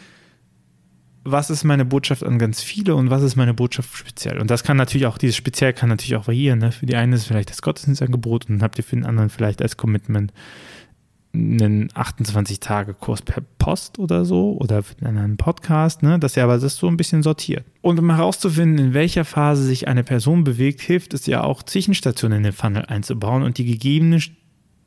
was 1.25 1.51
ist 1.51 1.65
meine 1.65 1.85
Botschaft 1.85 2.25
an 2.25 2.39
ganz 2.39 2.63
viele 2.63 2.95
und 2.95 3.11
was 3.11 3.23
ist 3.23 3.37
meine 3.37 3.55
Botschaft 3.55 3.97
speziell. 3.97 4.39
Und 4.39 4.51
das 4.51 4.65
kann 4.65 4.77
natürlich 4.77 5.07
auch, 5.07 5.19
dieses 5.19 5.37
speziell 5.37 5.73
kann 5.73 5.89
natürlich 5.89 6.17
auch 6.17 6.27
variieren. 6.27 6.59
Ne? 6.59 6.73
Für 6.73 6.87
die 6.87 6.97
einen 6.97 7.13
ist 7.13 7.27
vielleicht 7.27 7.51
das 7.51 7.63
Gottesdienstangebot 7.63 8.49
und 8.49 8.57
dann 8.57 8.63
habt 8.63 8.79
ihr 8.79 8.85
für 8.85 8.97
den 8.97 9.07
anderen 9.07 9.31
vielleicht 9.31 9.63
als 9.63 9.77
Commitment 9.77 10.33
einen 11.35 11.91
28-Tage-Kurs 11.91 13.23
per 13.23 13.43
Post 13.59 13.99
oder 13.99 14.25
so 14.25 14.57
oder 14.59 14.83
für 14.83 15.05
einen 15.05 15.37
Podcast, 15.37 16.03
ne? 16.03 16.19
dass 16.19 16.37
ihr 16.37 16.45
aber 16.45 16.59
das 16.59 16.77
so 16.77 16.89
ein 16.89 16.97
bisschen 16.97 17.23
sortiert. 17.23 17.65
Und 17.83 17.99
um 17.99 18.11
herauszufinden, 18.11 18.87
in 18.87 18.95
welcher 18.95 19.25
Phase 19.25 19.63
sich 19.63 19.89
eine 19.89 20.05
Person 20.05 20.45
bewegt, 20.45 20.81
hilft 20.81 21.15
es 21.15 21.27
ja 21.27 21.43
auch, 21.45 21.63
Zwischenstationen 21.63 22.39
in 22.39 22.45
den 22.45 22.53
Funnel 22.53 22.87
einzubauen 22.87 23.43
und 23.43 23.59
die 23.59 23.67
gegebene 23.67 24.21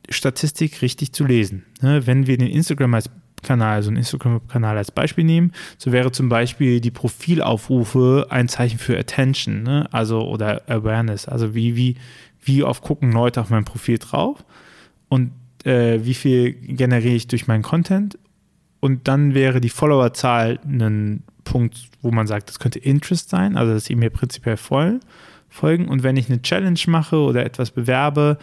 Statistik 0.08 0.82
richtig 0.82 1.12
zu 1.12 1.24
lesen. 1.24 1.64
Ne, 1.80 2.06
wenn 2.06 2.26
wir 2.26 2.36
den 2.36 2.48
Instagram 2.48 2.94
als 2.94 3.10
Kanal, 3.42 3.74
also 3.74 3.90
einen 3.90 3.98
Instagram-Kanal 3.98 4.76
als 4.76 4.90
Beispiel 4.90 5.24
nehmen, 5.24 5.52
so 5.76 5.92
wäre 5.92 6.12
zum 6.12 6.28
Beispiel 6.28 6.80
die 6.80 6.90
Profilaufrufe 6.90 8.26
ein 8.30 8.48
Zeichen 8.48 8.78
für 8.78 8.98
Attention, 8.98 9.64
ne? 9.64 9.88
also 9.92 10.22
oder 10.22 10.62
Awareness. 10.68 11.26
Also 11.26 11.54
wie, 11.54 11.76
wie, 11.76 11.96
wie 12.42 12.62
oft 12.62 12.82
gucken 12.82 13.12
Leute 13.12 13.40
auf 13.40 13.50
mein 13.50 13.64
Profil 13.64 13.98
drauf 13.98 14.44
und 15.08 15.32
äh, 15.64 16.00
wie 16.02 16.14
viel 16.14 16.52
generiere 16.52 17.14
ich 17.14 17.26
durch 17.26 17.46
meinen 17.46 17.62
Content. 17.62 18.18
Und 18.80 19.06
dann 19.06 19.34
wäre 19.34 19.60
die 19.60 19.68
Followerzahl 19.68 20.58
ein 20.64 21.22
Punkt, 21.44 21.88
wo 22.00 22.10
man 22.10 22.26
sagt, 22.26 22.48
das 22.48 22.58
könnte 22.58 22.78
Interest 22.78 23.28
sein, 23.30 23.56
also 23.56 23.74
dass 23.74 23.84
sie 23.84 23.94
mir 23.94 24.10
prinzipiell 24.10 24.56
folgen. 24.56 25.88
Und 25.88 26.02
wenn 26.02 26.16
ich 26.16 26.28
eine 26.28 26.42
Challenge 26.42 26.80
mache 26.88 27.18
oder 27.18 27.44
etwas 27.44 27.70
bewerbe, 27.70 28.38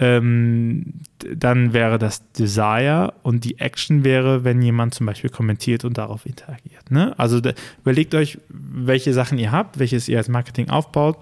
ähm, 0.00 0.94
dann 1.18 1.74
wäre 1.74 1.98
das 1.98 2.32
Desire 2.32 3.12
und 3.22 3.44
die 3.44 3.58
Action 3.58 4.02
wäre, 4.02 4.44
wenn 4.44 4.62
jemand 4.62 4.94
zum 4.94 5.04
Beispiel 5.04 5.28
kommentiert 5.28 5.84
und 5.84 5.98
darauf 5.98 6.24
interagiert. 6.24 6.90
Ne? 6.90 7.16
Also 7.18 7.40
überlegt 7.82 8.14
euch, 8.14 8.38
welche 8.48 9.12
Sachen 9.12 9.36
ihr 9.36 9.52
habt, 9.52 9.78
welches 9.78 10.08
ihr 10.08 10.16
als 10.16 10.28
Marketing 10.28 10.70
aufbaut 10.70 11.18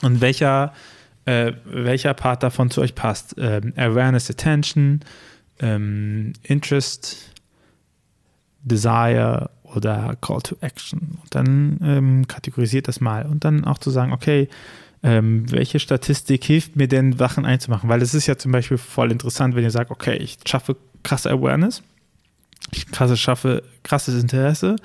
und 0.00 0.22
welcher, 0.22 0.72
äh, 1.26 1.52
welcher 1.66 2.14
Part 2.14 2.42
davon 2.42 2.70
zu 2.70 2.80
euch 2.80 2.94
passt. 2.94 3.34
Ähm, 3.36 3.74
Awareness, 3.76 4.30
Attention, 4.30 5.00
ähm, 5.60 6.32
Interest, 6.42 7.34
Desire 8.62 9.50
oder 9.64 10.16
Call 10.22 10.40
to 10.40 10.56
Action. 10.62 11.18
Und 11.22 11.34
dann 11.34 11.78
ähm, 11.82 12.26
kategorisiert 12.26 12.88
das 12.88 13.02
mal 13.02 13.26
und 13.26 13.44
dann 13.44 13.66
auch 13.66 13.76
zu 13.76 13.90
sagen, 13.90 14.14
okay, 14.14 14.48
ähm, 15.02 15.50
welche 15.50 15.78
Statistik 15.78 16.44
hilft 16.44 16.76
mir 16.76 16.88
denn, 16.88 17.16
Sachen 17.16 17.44
einzumachen? 17.44 17.88
Weil 17.88 18.02
es 18.02 18.14
ist 18.14 18.26
ja 18.26 18.36
zum 18.36 18.52
Beispiel 18.52 18.78
voll 18.78 19.12
interessant, 19.12 19.54
wenn 19.54 19.64
ihr 19.64 19.70
sagt, 19.70 19.90
okay, 19.90 20.16
ich 20.16 20.38
schaffe 20.46 20.76
krasse 21.02 21.30
Awareness, 21.30 21.82
ich 22.72 22.90
krasse, 22.90 23.16
schaffe 23.16 23.62
krasses 23.82 24.20
Interesse, 24.20 24.76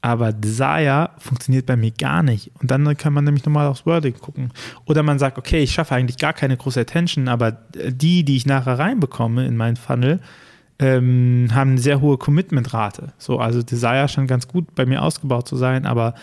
aber 0.00 0.32
Desire 0.32 1.10
funktioniert 1.18 1.64
bei 1.64 1.76
mir 1.76 1.92
gar 1.92 2.24
nicht. 2.24 2.50
Und 2.60 2.72
dann 2.72 2.96
kann 2.96 3.12
man 3.12 3.24
nämlich 3.24 3.44
nochmal 3.44 3.68
aufs 3.68 3.86
Wording 3.86 4.14
gucken. 4.14 4.52
Oder 4.84 5.04
man 5.04 5.20
sagt, 5.20 5.38
okay, 5.38 5.62
ich 5.62 5.72
schaffe 5.72 5.94
eigentlich 5.94 6.18
gar 6.18 6.32
keine 6.32 6.56
große 6.56 6.80
Attention, 6.80 7.28
aber 7.28 7.52
die, 7.52 8.24
die 8.24 8.36
ich 8.36 8.44
nachher 8.44 8.80
reinbekomme 8.80 9.46
in 9.46 9.56
meinen 9.56 9.76
Funnel, 9.76 10.18
ähm, 10.80 11.48
haben 11.52 11.72
eine 11.72 11.80
sehr 11.80 12.00
hohe 12.00 12.18
Commitment-Rate. 12.18 13.12
So, 13.16 13.38
also 13.38 13.62
Desire 13.62 14.08
scheint 14.08 14.26
ganz 14.26 14.48
gut 14.48 14.74
bei 14.74 14.84
mir 14.86 15.02
ausgebaut 15.02 15.46
zu 15.46 15.56
sein, 15.56 15.86
aber 15.86 16.14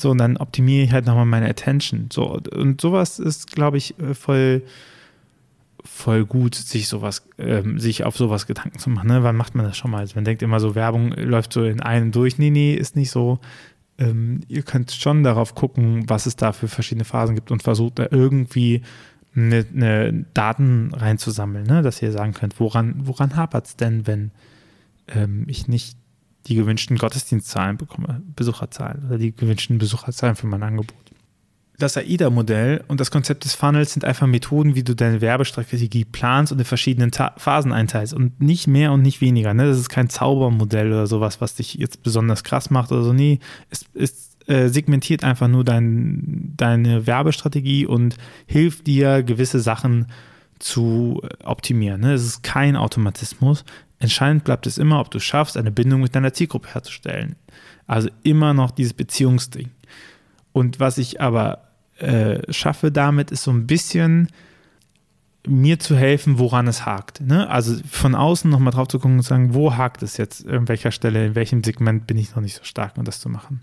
so, 0.00 0.10
und 0.10 0.18
dann 0.18 0.36
optimiere 0.36 0.84
ich 0.84 0.92
halt 0.92 1.06
nochmal 1.06 1.26
meine 1.26 1.48
Attention. 1.48 2.08
So, 2.12 2.40
und 2.52 2.80
sowas 2.80 3.18
ist, 3.18 3.52
glaube 3.52 3.76
ich, 3.76 3.98
äh, 3.98 4.14
voll, 4.14 4.62
voll 5.84 6.24
gut, 6.24 6.54
sich 6.54 6.88
sowas, 6.88 7.26
ähm, 7.38 7.78
sich 7.78 8.04
auf 8.04 8.16
sowas 8.16 8.46
Gedanken 8.46 8.78
zu 8.78 8.90
machen. 8.90 9.08
Ne? 9.08 9.22
Wann 9.22 9.36
macht 9.36 9.54
man 9.54 9.66
das 9.66 9.76
schon 9.76 9.90
mal? 9.90 9.98
Also 9.98 10.14
man 10.14 10.24
denkt 10.24 10.42
immer 10.42 10.60
so, 10.60 10.74
Werbung 10.74 11.12
läuft 11.12 11.52
so 11.52 11.64
in 11.64 11.80
einem 11.80 12.12
durch. 12.12 12.38
Nee, 12.38 12.50
nee, 12.50 12.74
ist 12.74 12.96
nicht 12.96 13.10
so. 13.10 13.38
Ähm, 13.98 14.40
ihr 14.48 14.62
könnt 14.62 14.92
schon 14.92 15.22
darauf 15.22 15.54
gucken, 15.54 16.08
was 16.08 16.26
es 16.26 16.36
da 16.36 16.52
für 16.52 16.68
verschiedene 16.68 17.04
Phasen 17.04 17.34
gibt 17.34 17.50
und 17.50 17.62
versucht 17.62 17.98
da 17.98 18.08
irgendwie 18.10 18.82
eine, 19.36 19.64
eine 19.74 20.24
Daten 20.34 20.92
reinzusammeln, 20.94 21.66
ne? 21.66 21.82
dass 21.82 22.02
ihr 22.02 22.12
sagen 22.12 22.32
könnt, 22.32 22.58
woran, 22.58 23.06
woran 23.06 23.36
hapert 23.36 23.66
es 23.66 23.76
denn, 23.76 24.06
wenn 24.06 24.30
ähm, 25.08 25.44
ich 25.46 25.68
nicht 25.68 25.96
die 26.46 26.54
gewünschten 26.54 26.96
Gottesdienstzahlen 26.96 27.76
bekomme, 27.76 28.22
Besucherzahlen 28.36 29.04
oder 29.06 29.18
die 29.18 29.34
gewünschten 29.34 29.78
Besucherzahlen 29.78 30.36
für 30.36 30.46
mein 30.46 30.62
Angebot. 30.62 30.94
Das 31.80 31.96
AIDA-Modell 31.96 32.84
und 32.88 33.00
das 33.00 33.10
Konzept 33.10 33.44
des 33.44 33.54
Funnels 33.54 33.94
sind 33.94 34.04
einfach 34.04 34.26
Methoden, 34.26 34.74
wie 34.74 34.82
du 34.82 34.94
deine 34.94 35.22
Werbestrategie 35.22 36.04
planst 36.04 36.52
und 36.52 36.58
in 36.58 36.66
verschiedenen 36.66 37.10
Ta 37.10 37.32
Phasen 37.38 37.72
einteilst 37.72 38.12
und 38.12 38.40
nicht 38.40 38.66
mehr 38.66 38.92
und 38.92 39.00
nicht 39.00 39.22
weniger. 39.22 39.54
Ne? 39.54 39.66
Das 39.66 39.78
ist 39.78 39.88
kein 39.88 40.10
Zaubermodell 40.10 40.88
oder 40.88 41.06
sowas, 41.06 41.40
was 41.40 41.54
dich 41.54 41.74
jetzt 41.74 42.02
besonders 42.02 42.44
krass 42.44 42.68
macht 42.68 42.92
oder 42.92 43.02
so. 43.02 43.14
Nee, 43.14 43.38
es, 43.70 43.86
es 43.94 44.36
äh, 44.46 44.68
segmentiert 44.68 45.24
einfach 45.24 45.48
nur 45.48 45.64
dein, 45.64 46.52
deine 46.56 47.06
Werbestrategie 47.06 47.86
und 47.86 48.16
hilft 48.46 48.86
dir, 48.86 49.22
gewisse 49.22 49.60
Sachen 49.60 50.06
zu 50.58 51.22
optimieren. 51.42 52.02
Ne? 52.02 52.12
Es 52.12 52.24
ist 52.24 52.42
kein 52.42 52.76
Automatismus. 52.76 53.64
Entscheidend 54.00 54.44
bleibt 54.44 54.66
es 54.66 54.78
immer, 54.78 54.98
ob 54.98 55.10
du 55.10 55.20
schaffst, 55.20 55.56
eine 55.56 55.70
Bindung 55.70 56.00
mit 56.00 56.14
deiner 56.14 56.32
Zielgruppe 56.32 56.72
herzustellen. 56.72 57.36
Also 57.86 58.08
immer 58.22 58.54
noch 58.54 58.70
dieses 58.70 58.94
Beziehungsding. 58.94 59.70
Und 60.52 60.80
was 60.80 60.98
ich 60.98 61.20
aber 61.20 61.68
äh, 61.98 62.40
schaffe 62.52 62.90
damit, 62.90 63.30
ist 63.30 63.44
so 63.44 63.50
ein 63.50 63.66
bisschen 63.66 64.28
mir 65.46 65.78
zu 65.78 65.96
helfen, 65.96 66.38
woran 66.38 66.66
es 66.66 66.86
hakt. 66.86 67.20
Ne? 67.20 67.48
Also 67.48 67.76
von 67.90 68.14
außen 68.14 68.50
nochmal 68.50 68.72
drauf 68.72 68.88
zu 68.88 68.98
gucken 68.98 69.18
und 69.18 69.22
zu 69.22 69.28
sagen, 69.28 69.54
wo 69.54 69.76
hakt 69.76 70.02
es 70.02 70.16
jetzt, 70.16 70.46
an 70.46 70.68
welcher 70.68 70.92
Stelle, 70.92 71.26
in 71.26 71.34
welchem 71.34 71.62
Segment 71.62 72.06
bin 72.06 72.18
ich 72.18 72.34
noch 72.34 72.42
nicht 72.42 72.56
so 72.56 72.64
stark, 72.64 72.96
um 72.96 73.04
das 73.04 73.20
zu 73.20 73.28
machen. 73.28 73.60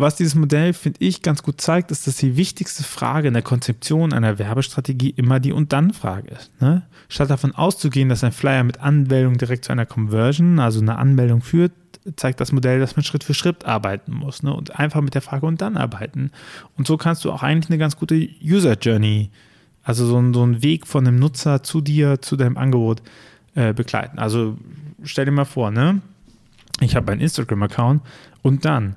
Was 0.00 0.16
dieses 0.16 0.34
Modell, 0.34 0.72
finde 0.72 0.98
ich, 1.02 1.20
ganz 1.20 1.42
gut 1.42 1.60
zeigt, 1.60 1.90
ist, 1.90 2.06
dass 2.06 2.16
die 2.16 2.36
wichtigste 2.36 2.82
Frage 2.82 3.28
in 3.28 3.34
der 3.34 3.42
Konzeption 3.42 4.14
einer 4.14 4.38
Werbestrategie 4.38 5.10
immer 5.10 5.40
die 5.40 5.52
Und 5.52 5.74
dann-Frage 5.74 6.30
ist. 6.30 6.50
Ne? 6.58 6.86
Statt 7.10 7.28
davon 7.28 7.54
auszugehen, 7.54 8.08
dass 8.08 8.24
ein 8.24 8.32
Flyer 8.32 8.64
mit 8.64 8.80
Anmeldung 8.80 9.36
direkt 9.36 9.66
zu 9.66 9.72
einer 9.72 9.84
Conversion, 9.84 10.58
also 10.58 10.80
einer 10.80 10.98
Anmeldung 10.98 11.42
führt, 11.42 11.72
zeigt 12.16 12.40
das 12.40 12.50
Modell, 12.50 12.80
dass 12.80 12.96
man 12.96 13.04
Schritt 13.04 13.24
für 13.24 13.34
Schritt 13.34 13.66
arbeiten 13.66 14.14
muss 14.14 14.42
ne? 14.42 14.54
und 14.54 14.78
einfach 14.78 15.02
mit 15.02 15.14
der 15.14 15.20
Frage 15.20 15.44
und 15.44 15.60
dann 15.60 15.76
arbeiten. 15.76 16.30
Und 16.78 16.86
so 16.86 16.96
kannst 16.96 17.26
du 17.26 17.30
auch 17.30 17.42
eigentlich 17.42 17.68
eine 17.68 17.78
ganz 17.78 17.96
gute 17.98 18.26
User 18.42 18.78
Journey, 18.78 19.28
also 19.82 20.06
so, 20.06 20.32
so 20.32 20.42
einen 20.42 20.62
Weg 20.62 20.86
von 20.86 21.04
dem 21.04 21.18
Nutzer 21.18 21.62
zu 21.62 21.82
dir, 21.82 22.22
zu 22.22 22.36
deinem 22.36 22.56
Angebot 22.56 23.02
äh, 23.54 23.74
begleiten. 23.74 24.18
Also 24.18 24.56
stell 25.02 25.26
dir 25.26 25.32
mal 25.32 25.44
vor, 25.44 25.70
ne? 25.70 26.00
ich 26.80 26.96
habe 26.96 27.12
einen 27.12 27.20
Instagram-Account 27.20 28.02
und 28.40 28.64
dann 28.64 28.96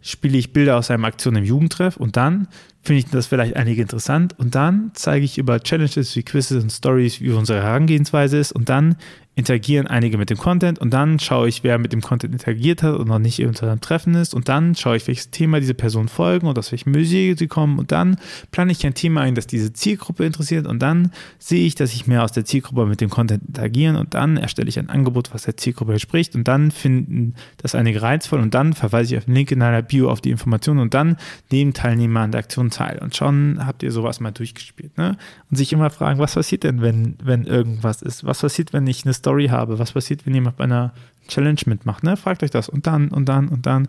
spiele 0.00 0.38
ich 0.38 0.52
Bilder 0.52 0.76
aus 0.76 0.90
einer 0.90 1.06
Aktion 1.06 1.36
im 1.36 1.44
Jugendtreff 1.44 1.96
und 1.96 2.16
dann 2.16 2.48
finde 2.82 3.00
ich 3.00 3.06
das 3.06 3.26
vielleicht 3.26 3.56
einige 3.56 3.82
interessant 3.82 4.38
und 4.38 4.54
dann 4.54 4.92
zeige 4.94 5.24
ich 5.24 5.38
über 5.38 5.60
Challenges 5.60 6.14
wie 6.16 6.22
Quizzes 6.22 6.62
und 6.62 6.70
Stories, 6.70 7.20
wie 7.20 7.30
unsere 7.30 7.62
Herangehensweise 7.62 8.38
ist 8.38 8.52
und 8.52 8.68
dann 8.68 8.96
interagieren 9.38 9.86
einige 9.86 10.18
mit 10.18 10.30
dem 10.30 10.36
Content 10.36 10.80
und 10.80 10.92
dann 10.92 11.20
schaue 11.20 11.48
ich, 11.48 11.62
wer 11.62 11.78
mit 11.78 11.92
dem 11.92 12.00
Content 12.00 12.32
interagiert 12.32 12.82
hat 12.82 12.96
und 12.96 13.06
noch 13.06 13.20
nicht 13.20 13.40
unter 13.46 13.70
einem 13.70 13.80
Treffen 13.80 14.14
ist 14.14 14.34
und 14.34 14.48
dann 14.48 14.74
schaue 14.74 14.96
ich, 14.96 15.06
welches 15.06 15.30
Thema 15.30 15.60
diese 15.60 15.74
Personen 15.74 16.08
folgen 16.08 16.48
und 16.48 16.58
aus 16.58 16.72
welchem 16.72 16.90
Musik 16.90 17.38
sie 17.38 17.46
kommen 17.46 17.78
und 17.78 17.92
dann 17.92 18.16
plane 18.50 18.72
ich 18.72 18.84
ein 18.84 18.94
Thema 18.94 19.20
ein, 19.20 19.36
das 19.36 19.46
diese 19.46 19.72
Zielgruppe 19.72 20.24
interessiert 20.24 20.66
und 20.66 20.80
dann 20.80 21.12
sehe 21.38 21.64
ich, 21.64 21.76
dass 21.76 21.94
ich 21.94 22.08
mehr 22.08 22.24
aus 22.24 22.32
der 22.32 22.44
Zielgruppe 22.46 22.84
mit 22.86 23.00
dem 23.00 23.10
Content 23.10 23.44
interagieren 23.46 23.94
und 23.94 24.14
dann 24.14 24.38
erstelle 24.38 24.68
ich 24.68 24.76
ein 24.76 24.90
Angebot, 24.90 25.32
was 25.32 25.44
der 25.44 25.56
Zielgruppe 25.56 25.92
entspricht 25.92 26.34
und 26.34 26.48
dann 26.48 26.72
finden 26.72 27.34
das 27.58 27.76
einige 27.76 28.02
reizvoll 28.02 28.40
und 28.40 28.54
dann 28.54 28.72
verweise 28.72 29.14
ich 29.14 29.18
auf 29.18 29.26
den 29.26 29.34
Link 29.34 29.52
in 29.52 29.62
einer 29.62 29.82
Bio 29.82 30.10
auf 30.10 30.20
die 30.20 30.30
Informationen 30.30 30.80
und 30.80 30.94
dann 30.94 31.16
nehmen 31.52 31.74
Teilnehmer 31.74 32.22
an 32.22 32.32
der 32.32 32.40
Aktion 32.40 32.70
teil 32.70 32.98
und 32.98 33.14
schon 33.14 33.64
habt 33.64 33.84
ihr 33.84 33.92
sowas 33.92 34.18
mal 34.18 34.32
durchgespielt 34.32 34.98
ne? 34.98 35.16
und 35.48 35.56
sich 35.56 35.72
immer 35.72 35.90
fragen, 35.90 36.18
was 36.18 36.34
passiert 36.34 36.64
denn, 36.64 36.82
wenn, 36.82 37.14
wenn 37.22 37.44
irgendwas 37.44 38.02
ist, 38.02 38.24
was 38.24 38.40
passiert, 38.40 38.72
wenn 38.72 38.88
ich 38.88 39.04
eine 39.04 39.14
Story 39.14 39.27
Story 39.28 39.48
habe. 39.48 39.78
Was 39.78 39.92
passiert, 39.92 40.24
wenn 40.24 40.34
jemand 40.34 40.56
bei 40.56 40.64
einer 40.64 40.94
Challenge 41.28 41.60
mitmacht? 41.66 42.02
Ne? 42.02 42.16
Fragt 42.16 42.42
euch 42.42 42.50
das 42.50 42.70
und 42.70 42.86
dann 42.86 43.08
und 43.08 43.28
dann 43.28 43.48
und 43.48 43.66
dann. 43.66 43.88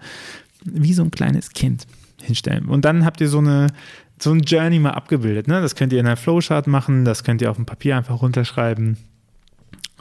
Wie 0.66 0.94
so 0.94 1.04
ein 1.04 1.12
kleines 1.12 1.52
Kind 1.52 1.88
hinstellen. 2.22 2.66
Und 2.66 2.84
dann 2.84 3.06
habt 3.06 3.22
ihr 3.22 3.30
so 3.30 3.38
eine 3.38 3.68
so 4.22 4.34
ein 4.34 4.42
Journey 4.42 4.80
mal 4.80 4.92
abgebildet. 4.92 5.48
Ne? 5.48 5.62
Das 5.62 5.76
könnt 5.76 5.94
ihr 5.94 6.00
in 6.02 6.06
einer 6.06 6.18
Flowchart 6.18 6.68
machen, 6.68 7.06
das 7.06 7.24
könnt 7.24 7.42
ihr 7.42 7.50
auf 7.50 7.56
dem 7.56 7.66
Papier 7.66 7.96
einfach 7.96 8.22
runterschreiben. 8.22 8.98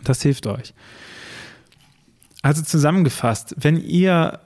Das 0.03 0.23
hilft 0.23 0.49
euch. 0.49 0.75
Also 2.43 2.63
zusammengefasst, 2.63 3.55
wenn 3.61 3.77
ihr 3.77 4.41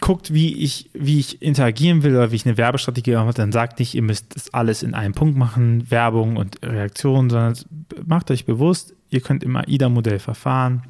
guckt, 0.00 0.34
wie 0.34 0.54
ich, 0.58 0.90
wie 0.92 1.20
ich 1.20 1.40
interagieren 1.40 2.02
will 2.02 2.12
oder 2.16 2.32
wie 2.32 2.36
ich 2.36 2.44
eine 2.44 2.58
Werbestrategie 2.58 3.16
habe, 3.16 3.32
dann 3.32 3.50
sagt 3.50 3.78
nicht, 3.78 3.94
ihr 3.94 4.02
müsst 4.02 4.34
das 4.34 4.52
alles 4.52 4.82
in 4.82 4.92
einem 4.92 5.14
Punkt 5.14 5.38
machen, 5.38 5.90
Werbung 5.90 6.36
und 6.36 6.58
Reaktion, 6.62 7.30
sondern 7.30 7.56
macht 8.04 8.30
euch 8.30 8.44
bewusst, 8.44 8.94
ihr 9.14 9.20
könnt 9.20 9.44
im 9.44 9.56
AIDA-Modell 9.56 10.18
verfahren, 10.18 10.82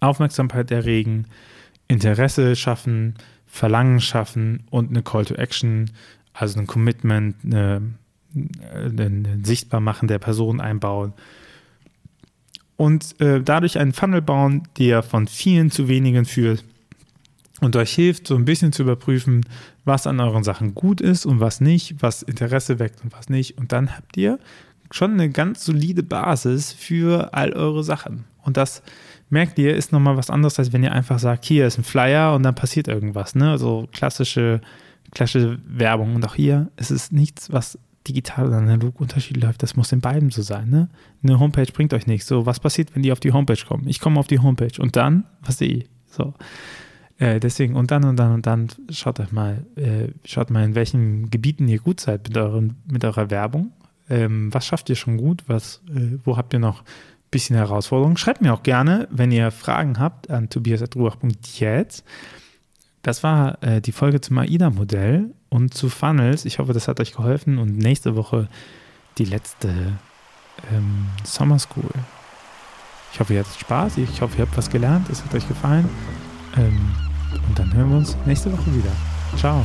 Aufmerksamkeit 0.00 0.70
erregen, 0.70 1.26
Interesse 1.88 2.56
schaffen, 2.56 3.14
Verlangen 3.46 4.00
schaffen 4.00 4.64
und 4.70 4.90
eine 4.90 5.02
Call 5.02 5.24
to 5.24 5.34
Action, 5.34 5.90
also 6.32 6.58
ein 6.58 6.66
Commitment, 6.66 7.36
ein 7.44 7.98
Sichtbarmachen 9.44 10.08
der 10.08 10.18
Person 10.18 10.60
einbauen 10.60 11.12
und 12.76 13.20
äh, 13.20 13.40
dadurch 13.40 13.78
einen 13.78 13.92
Funnel 13.92 14.22
bauen, 14.22 14.62
der 14.78 15.02
von 15.02 15.26
vielen 15.26 15.70
zu 15.70 15.88
wenigen 15.88 16.24
führt 16.24 16.64
und 17.60 17.76
euch 17.76 17.94
hilft, 17.94 18.26
so 18.26 18.34
ein 18.34 18.44
bisschen 18.44 18.72
zu 18.72 18.82
überprüfen, 18.82 19.46
was 19.84 20.06
an 20.06 20.20
euren 20.20 20.44
Sachen 20.44 20.74
gut 20.74 21.00
ist 21.00 21.24
und 21.26 21.40
was 21.40 21.60
nicht, 21.60 21.96
was 22.00 22.22
Interesse 22.22 22.78
weckt 22.78 23.02
und 23.04 23.12
was 23.12 23.28
nicht. 23.28 23.58
Und 23.58 23.72
dann 23.72 23.96
habt 23.96 24.16
ihr 24.16 24.38
schon 24.90 25.12
eine 25.12 25.30
ganz 25.30 25.64
solide 25.64 26.02
Basis 26.02 26.72
für 26.72 27.34
all 27.34 27.52
eure 27.52 27.84
Sachen. 27.84 28.24
Und 28.42 28.56
das 28.56 28.82
merkt 29.30 29.58
ihr, 29.58 29.74
ist 29.74 29.92
nochmal 29.92 30.16
was 30.16 30.30
anderes, 30.30 30.58
als 30.58 30.72
wenn 30.72 30.82
ihr 30.82 30.92
einfach 30.92 31.18
sagt, 31.18 31.44
hier 31.44 31.66
ist 31.66 31.78
ein 31.78 31.84
Flyer 31.84 32.34
und 32.34 32.42
dann 32.42 32.54
passiert 32.54 32.88
irgendwas. 32.88 33.34
Ne? 33.34 33.50
Also 33.50 33.88
klassische, 33.92 34.60
klassische 35.12 35.58
Werbung. 35.66 36.14
Und 36.14 36.26
auch 36.26 36.34
hier 36.34 36.70
ist 36.76 36.90
es 36.90 37.10
nichts, 37.10 37.50
was 37.52 37.78
digital 38.06 38.48
oder 38.48 38.58
analog 38.58 39.00
unterschiedlich 39.00 39.44
läuft. 39.44 39.62
Das 39.62 39.76
muss 39.76 39.92
in 39.92 40.00
beiden 40.00 40.30
so 40.30 40.42
sein. 40.42 40.68
Ne? 40.68 40.88
Eine 41.22 41.38
Homepage 41.38 41.70
bringt 41.72 41.94
euch 41.94 42.06
nichts. 42.06 42.26
So, 42.26 42.46
was 42.46 42.60
passiert, 42.60 42.94
wenn 42.94 43.02
die 43.02 43.12
auf 43.12 43.20
die 43.20 43.32
Homepage 43.32 43.64
kommen? 43.66 43.88
Ich 43.88 44.00
komme 44.00 44.20
auf 44.20 44.26
die 44.26 44.38
Homepage 44.38 44.80
und 44.80 44.96
dann, 44.96 45.24
was 45.42 45.58
sehe 45.58 45.68
ich? 45.68 45.88
So. 46.06 46.34
Äh, 47.18 47.40
deswegen 47.40 47.76
und 47.76 47.90
dann 47.90 48.04
und 48.04 48.16
dann 48.16 48.32
und 48.32 48.46
dann 48.46 48.68
schaut 48.90 49.20
euch 49.20 49.32
mal, 49.32 49.64
äh, 49.76 50.08
schaut 50.24 50.50
mal, 50.50 50.64
in 50.64 50.74
welchen 50.74 51.30
Gebieten 51.30 51.68
ihr 51.68 51.78
gut 51.78 52.00
seid 52.00 52.28
mit, 52.28 52.36
euren, 52.36 52.76
mit 52.90 53.04
eurer 53.04 53.30
Werbung. 53.30 53.72
Ähm, 54.08 54.52
was 54.52 54.66
schafft 54.66 54.88
ihr 54.90 54.96
schon 54.96 55.16
gut? 55.16 55.44
Was, 55.46 55.82
äh, 55.88 56.18
wo 56.24 56.36
habt 56.36 56.52
ihr 56.52 56.58
noch 56.58 56.80
ein 56.80 57.30
bisschen 57.30 57.56
Herausforderungen? 57.56 58.16
Schreibt 58.16 58.42
mir 58.42 58.52
auch 58.52 58.62
gerne, 58.62 59.08
wenn 59.10 59.32
ihr 59.32 59.50
Fragen 59.50 59.98
habt, 59.98 60.30
an 60.30 60.50
tobias.ruach.jetzt. 60.50 62.04
Das 63.02 63.22
war 63.22 63.62
äh, 63.62 63.80
die 63.80 63.92
Folge 63.92 64.20
zum 64.20 64.38
AIDA-Modell 64.38 65.34
und 65.50 65.74
zu 65.74 65.88
Funnels. 65.88 66.44
Ich 66.44 66.58
hoffe, 66.58 66.72
das 66.72 66.88
hat 66.88 67.00
euch 67.00 67.12
geholfen 67.12 67.58
und 67.58 67.76
nächste 67.76 68.16
Woche 68.16 68.48
die 69.18 69.26
letzte 69.26 69.68
ähm, 70.72 71.06
Summer 71.24 71.58
School. 71.58 71.90
Ich 73.12 73.20
hoffe, 73.20 73.34
ihr 73.34 73.40
hattet 73.40 73.60
Spaß. 73.60 73.98
Ich 73.98 74.20
hoffe, 74.20 74.38
ihr 74.38 74.46
habt 74.46 74.56
was 74.56 74.70
gelernt. 74.70 75.08
Es 75.10 75.24
hat 75.24 75.34
euch 75.34 75.46
gefallen. 75.46 75.88
Ähm, 76.56 76.90
und 77.48 77.58
dann 77.58 77.72
hören 77.72 77.90
wir 77.90 77.98
uns 77.98 78.16
nächste 78.26 78.50
Woche 78.52 78.74
wieder. 78.74 78.90
Ciao. 79.36 79.64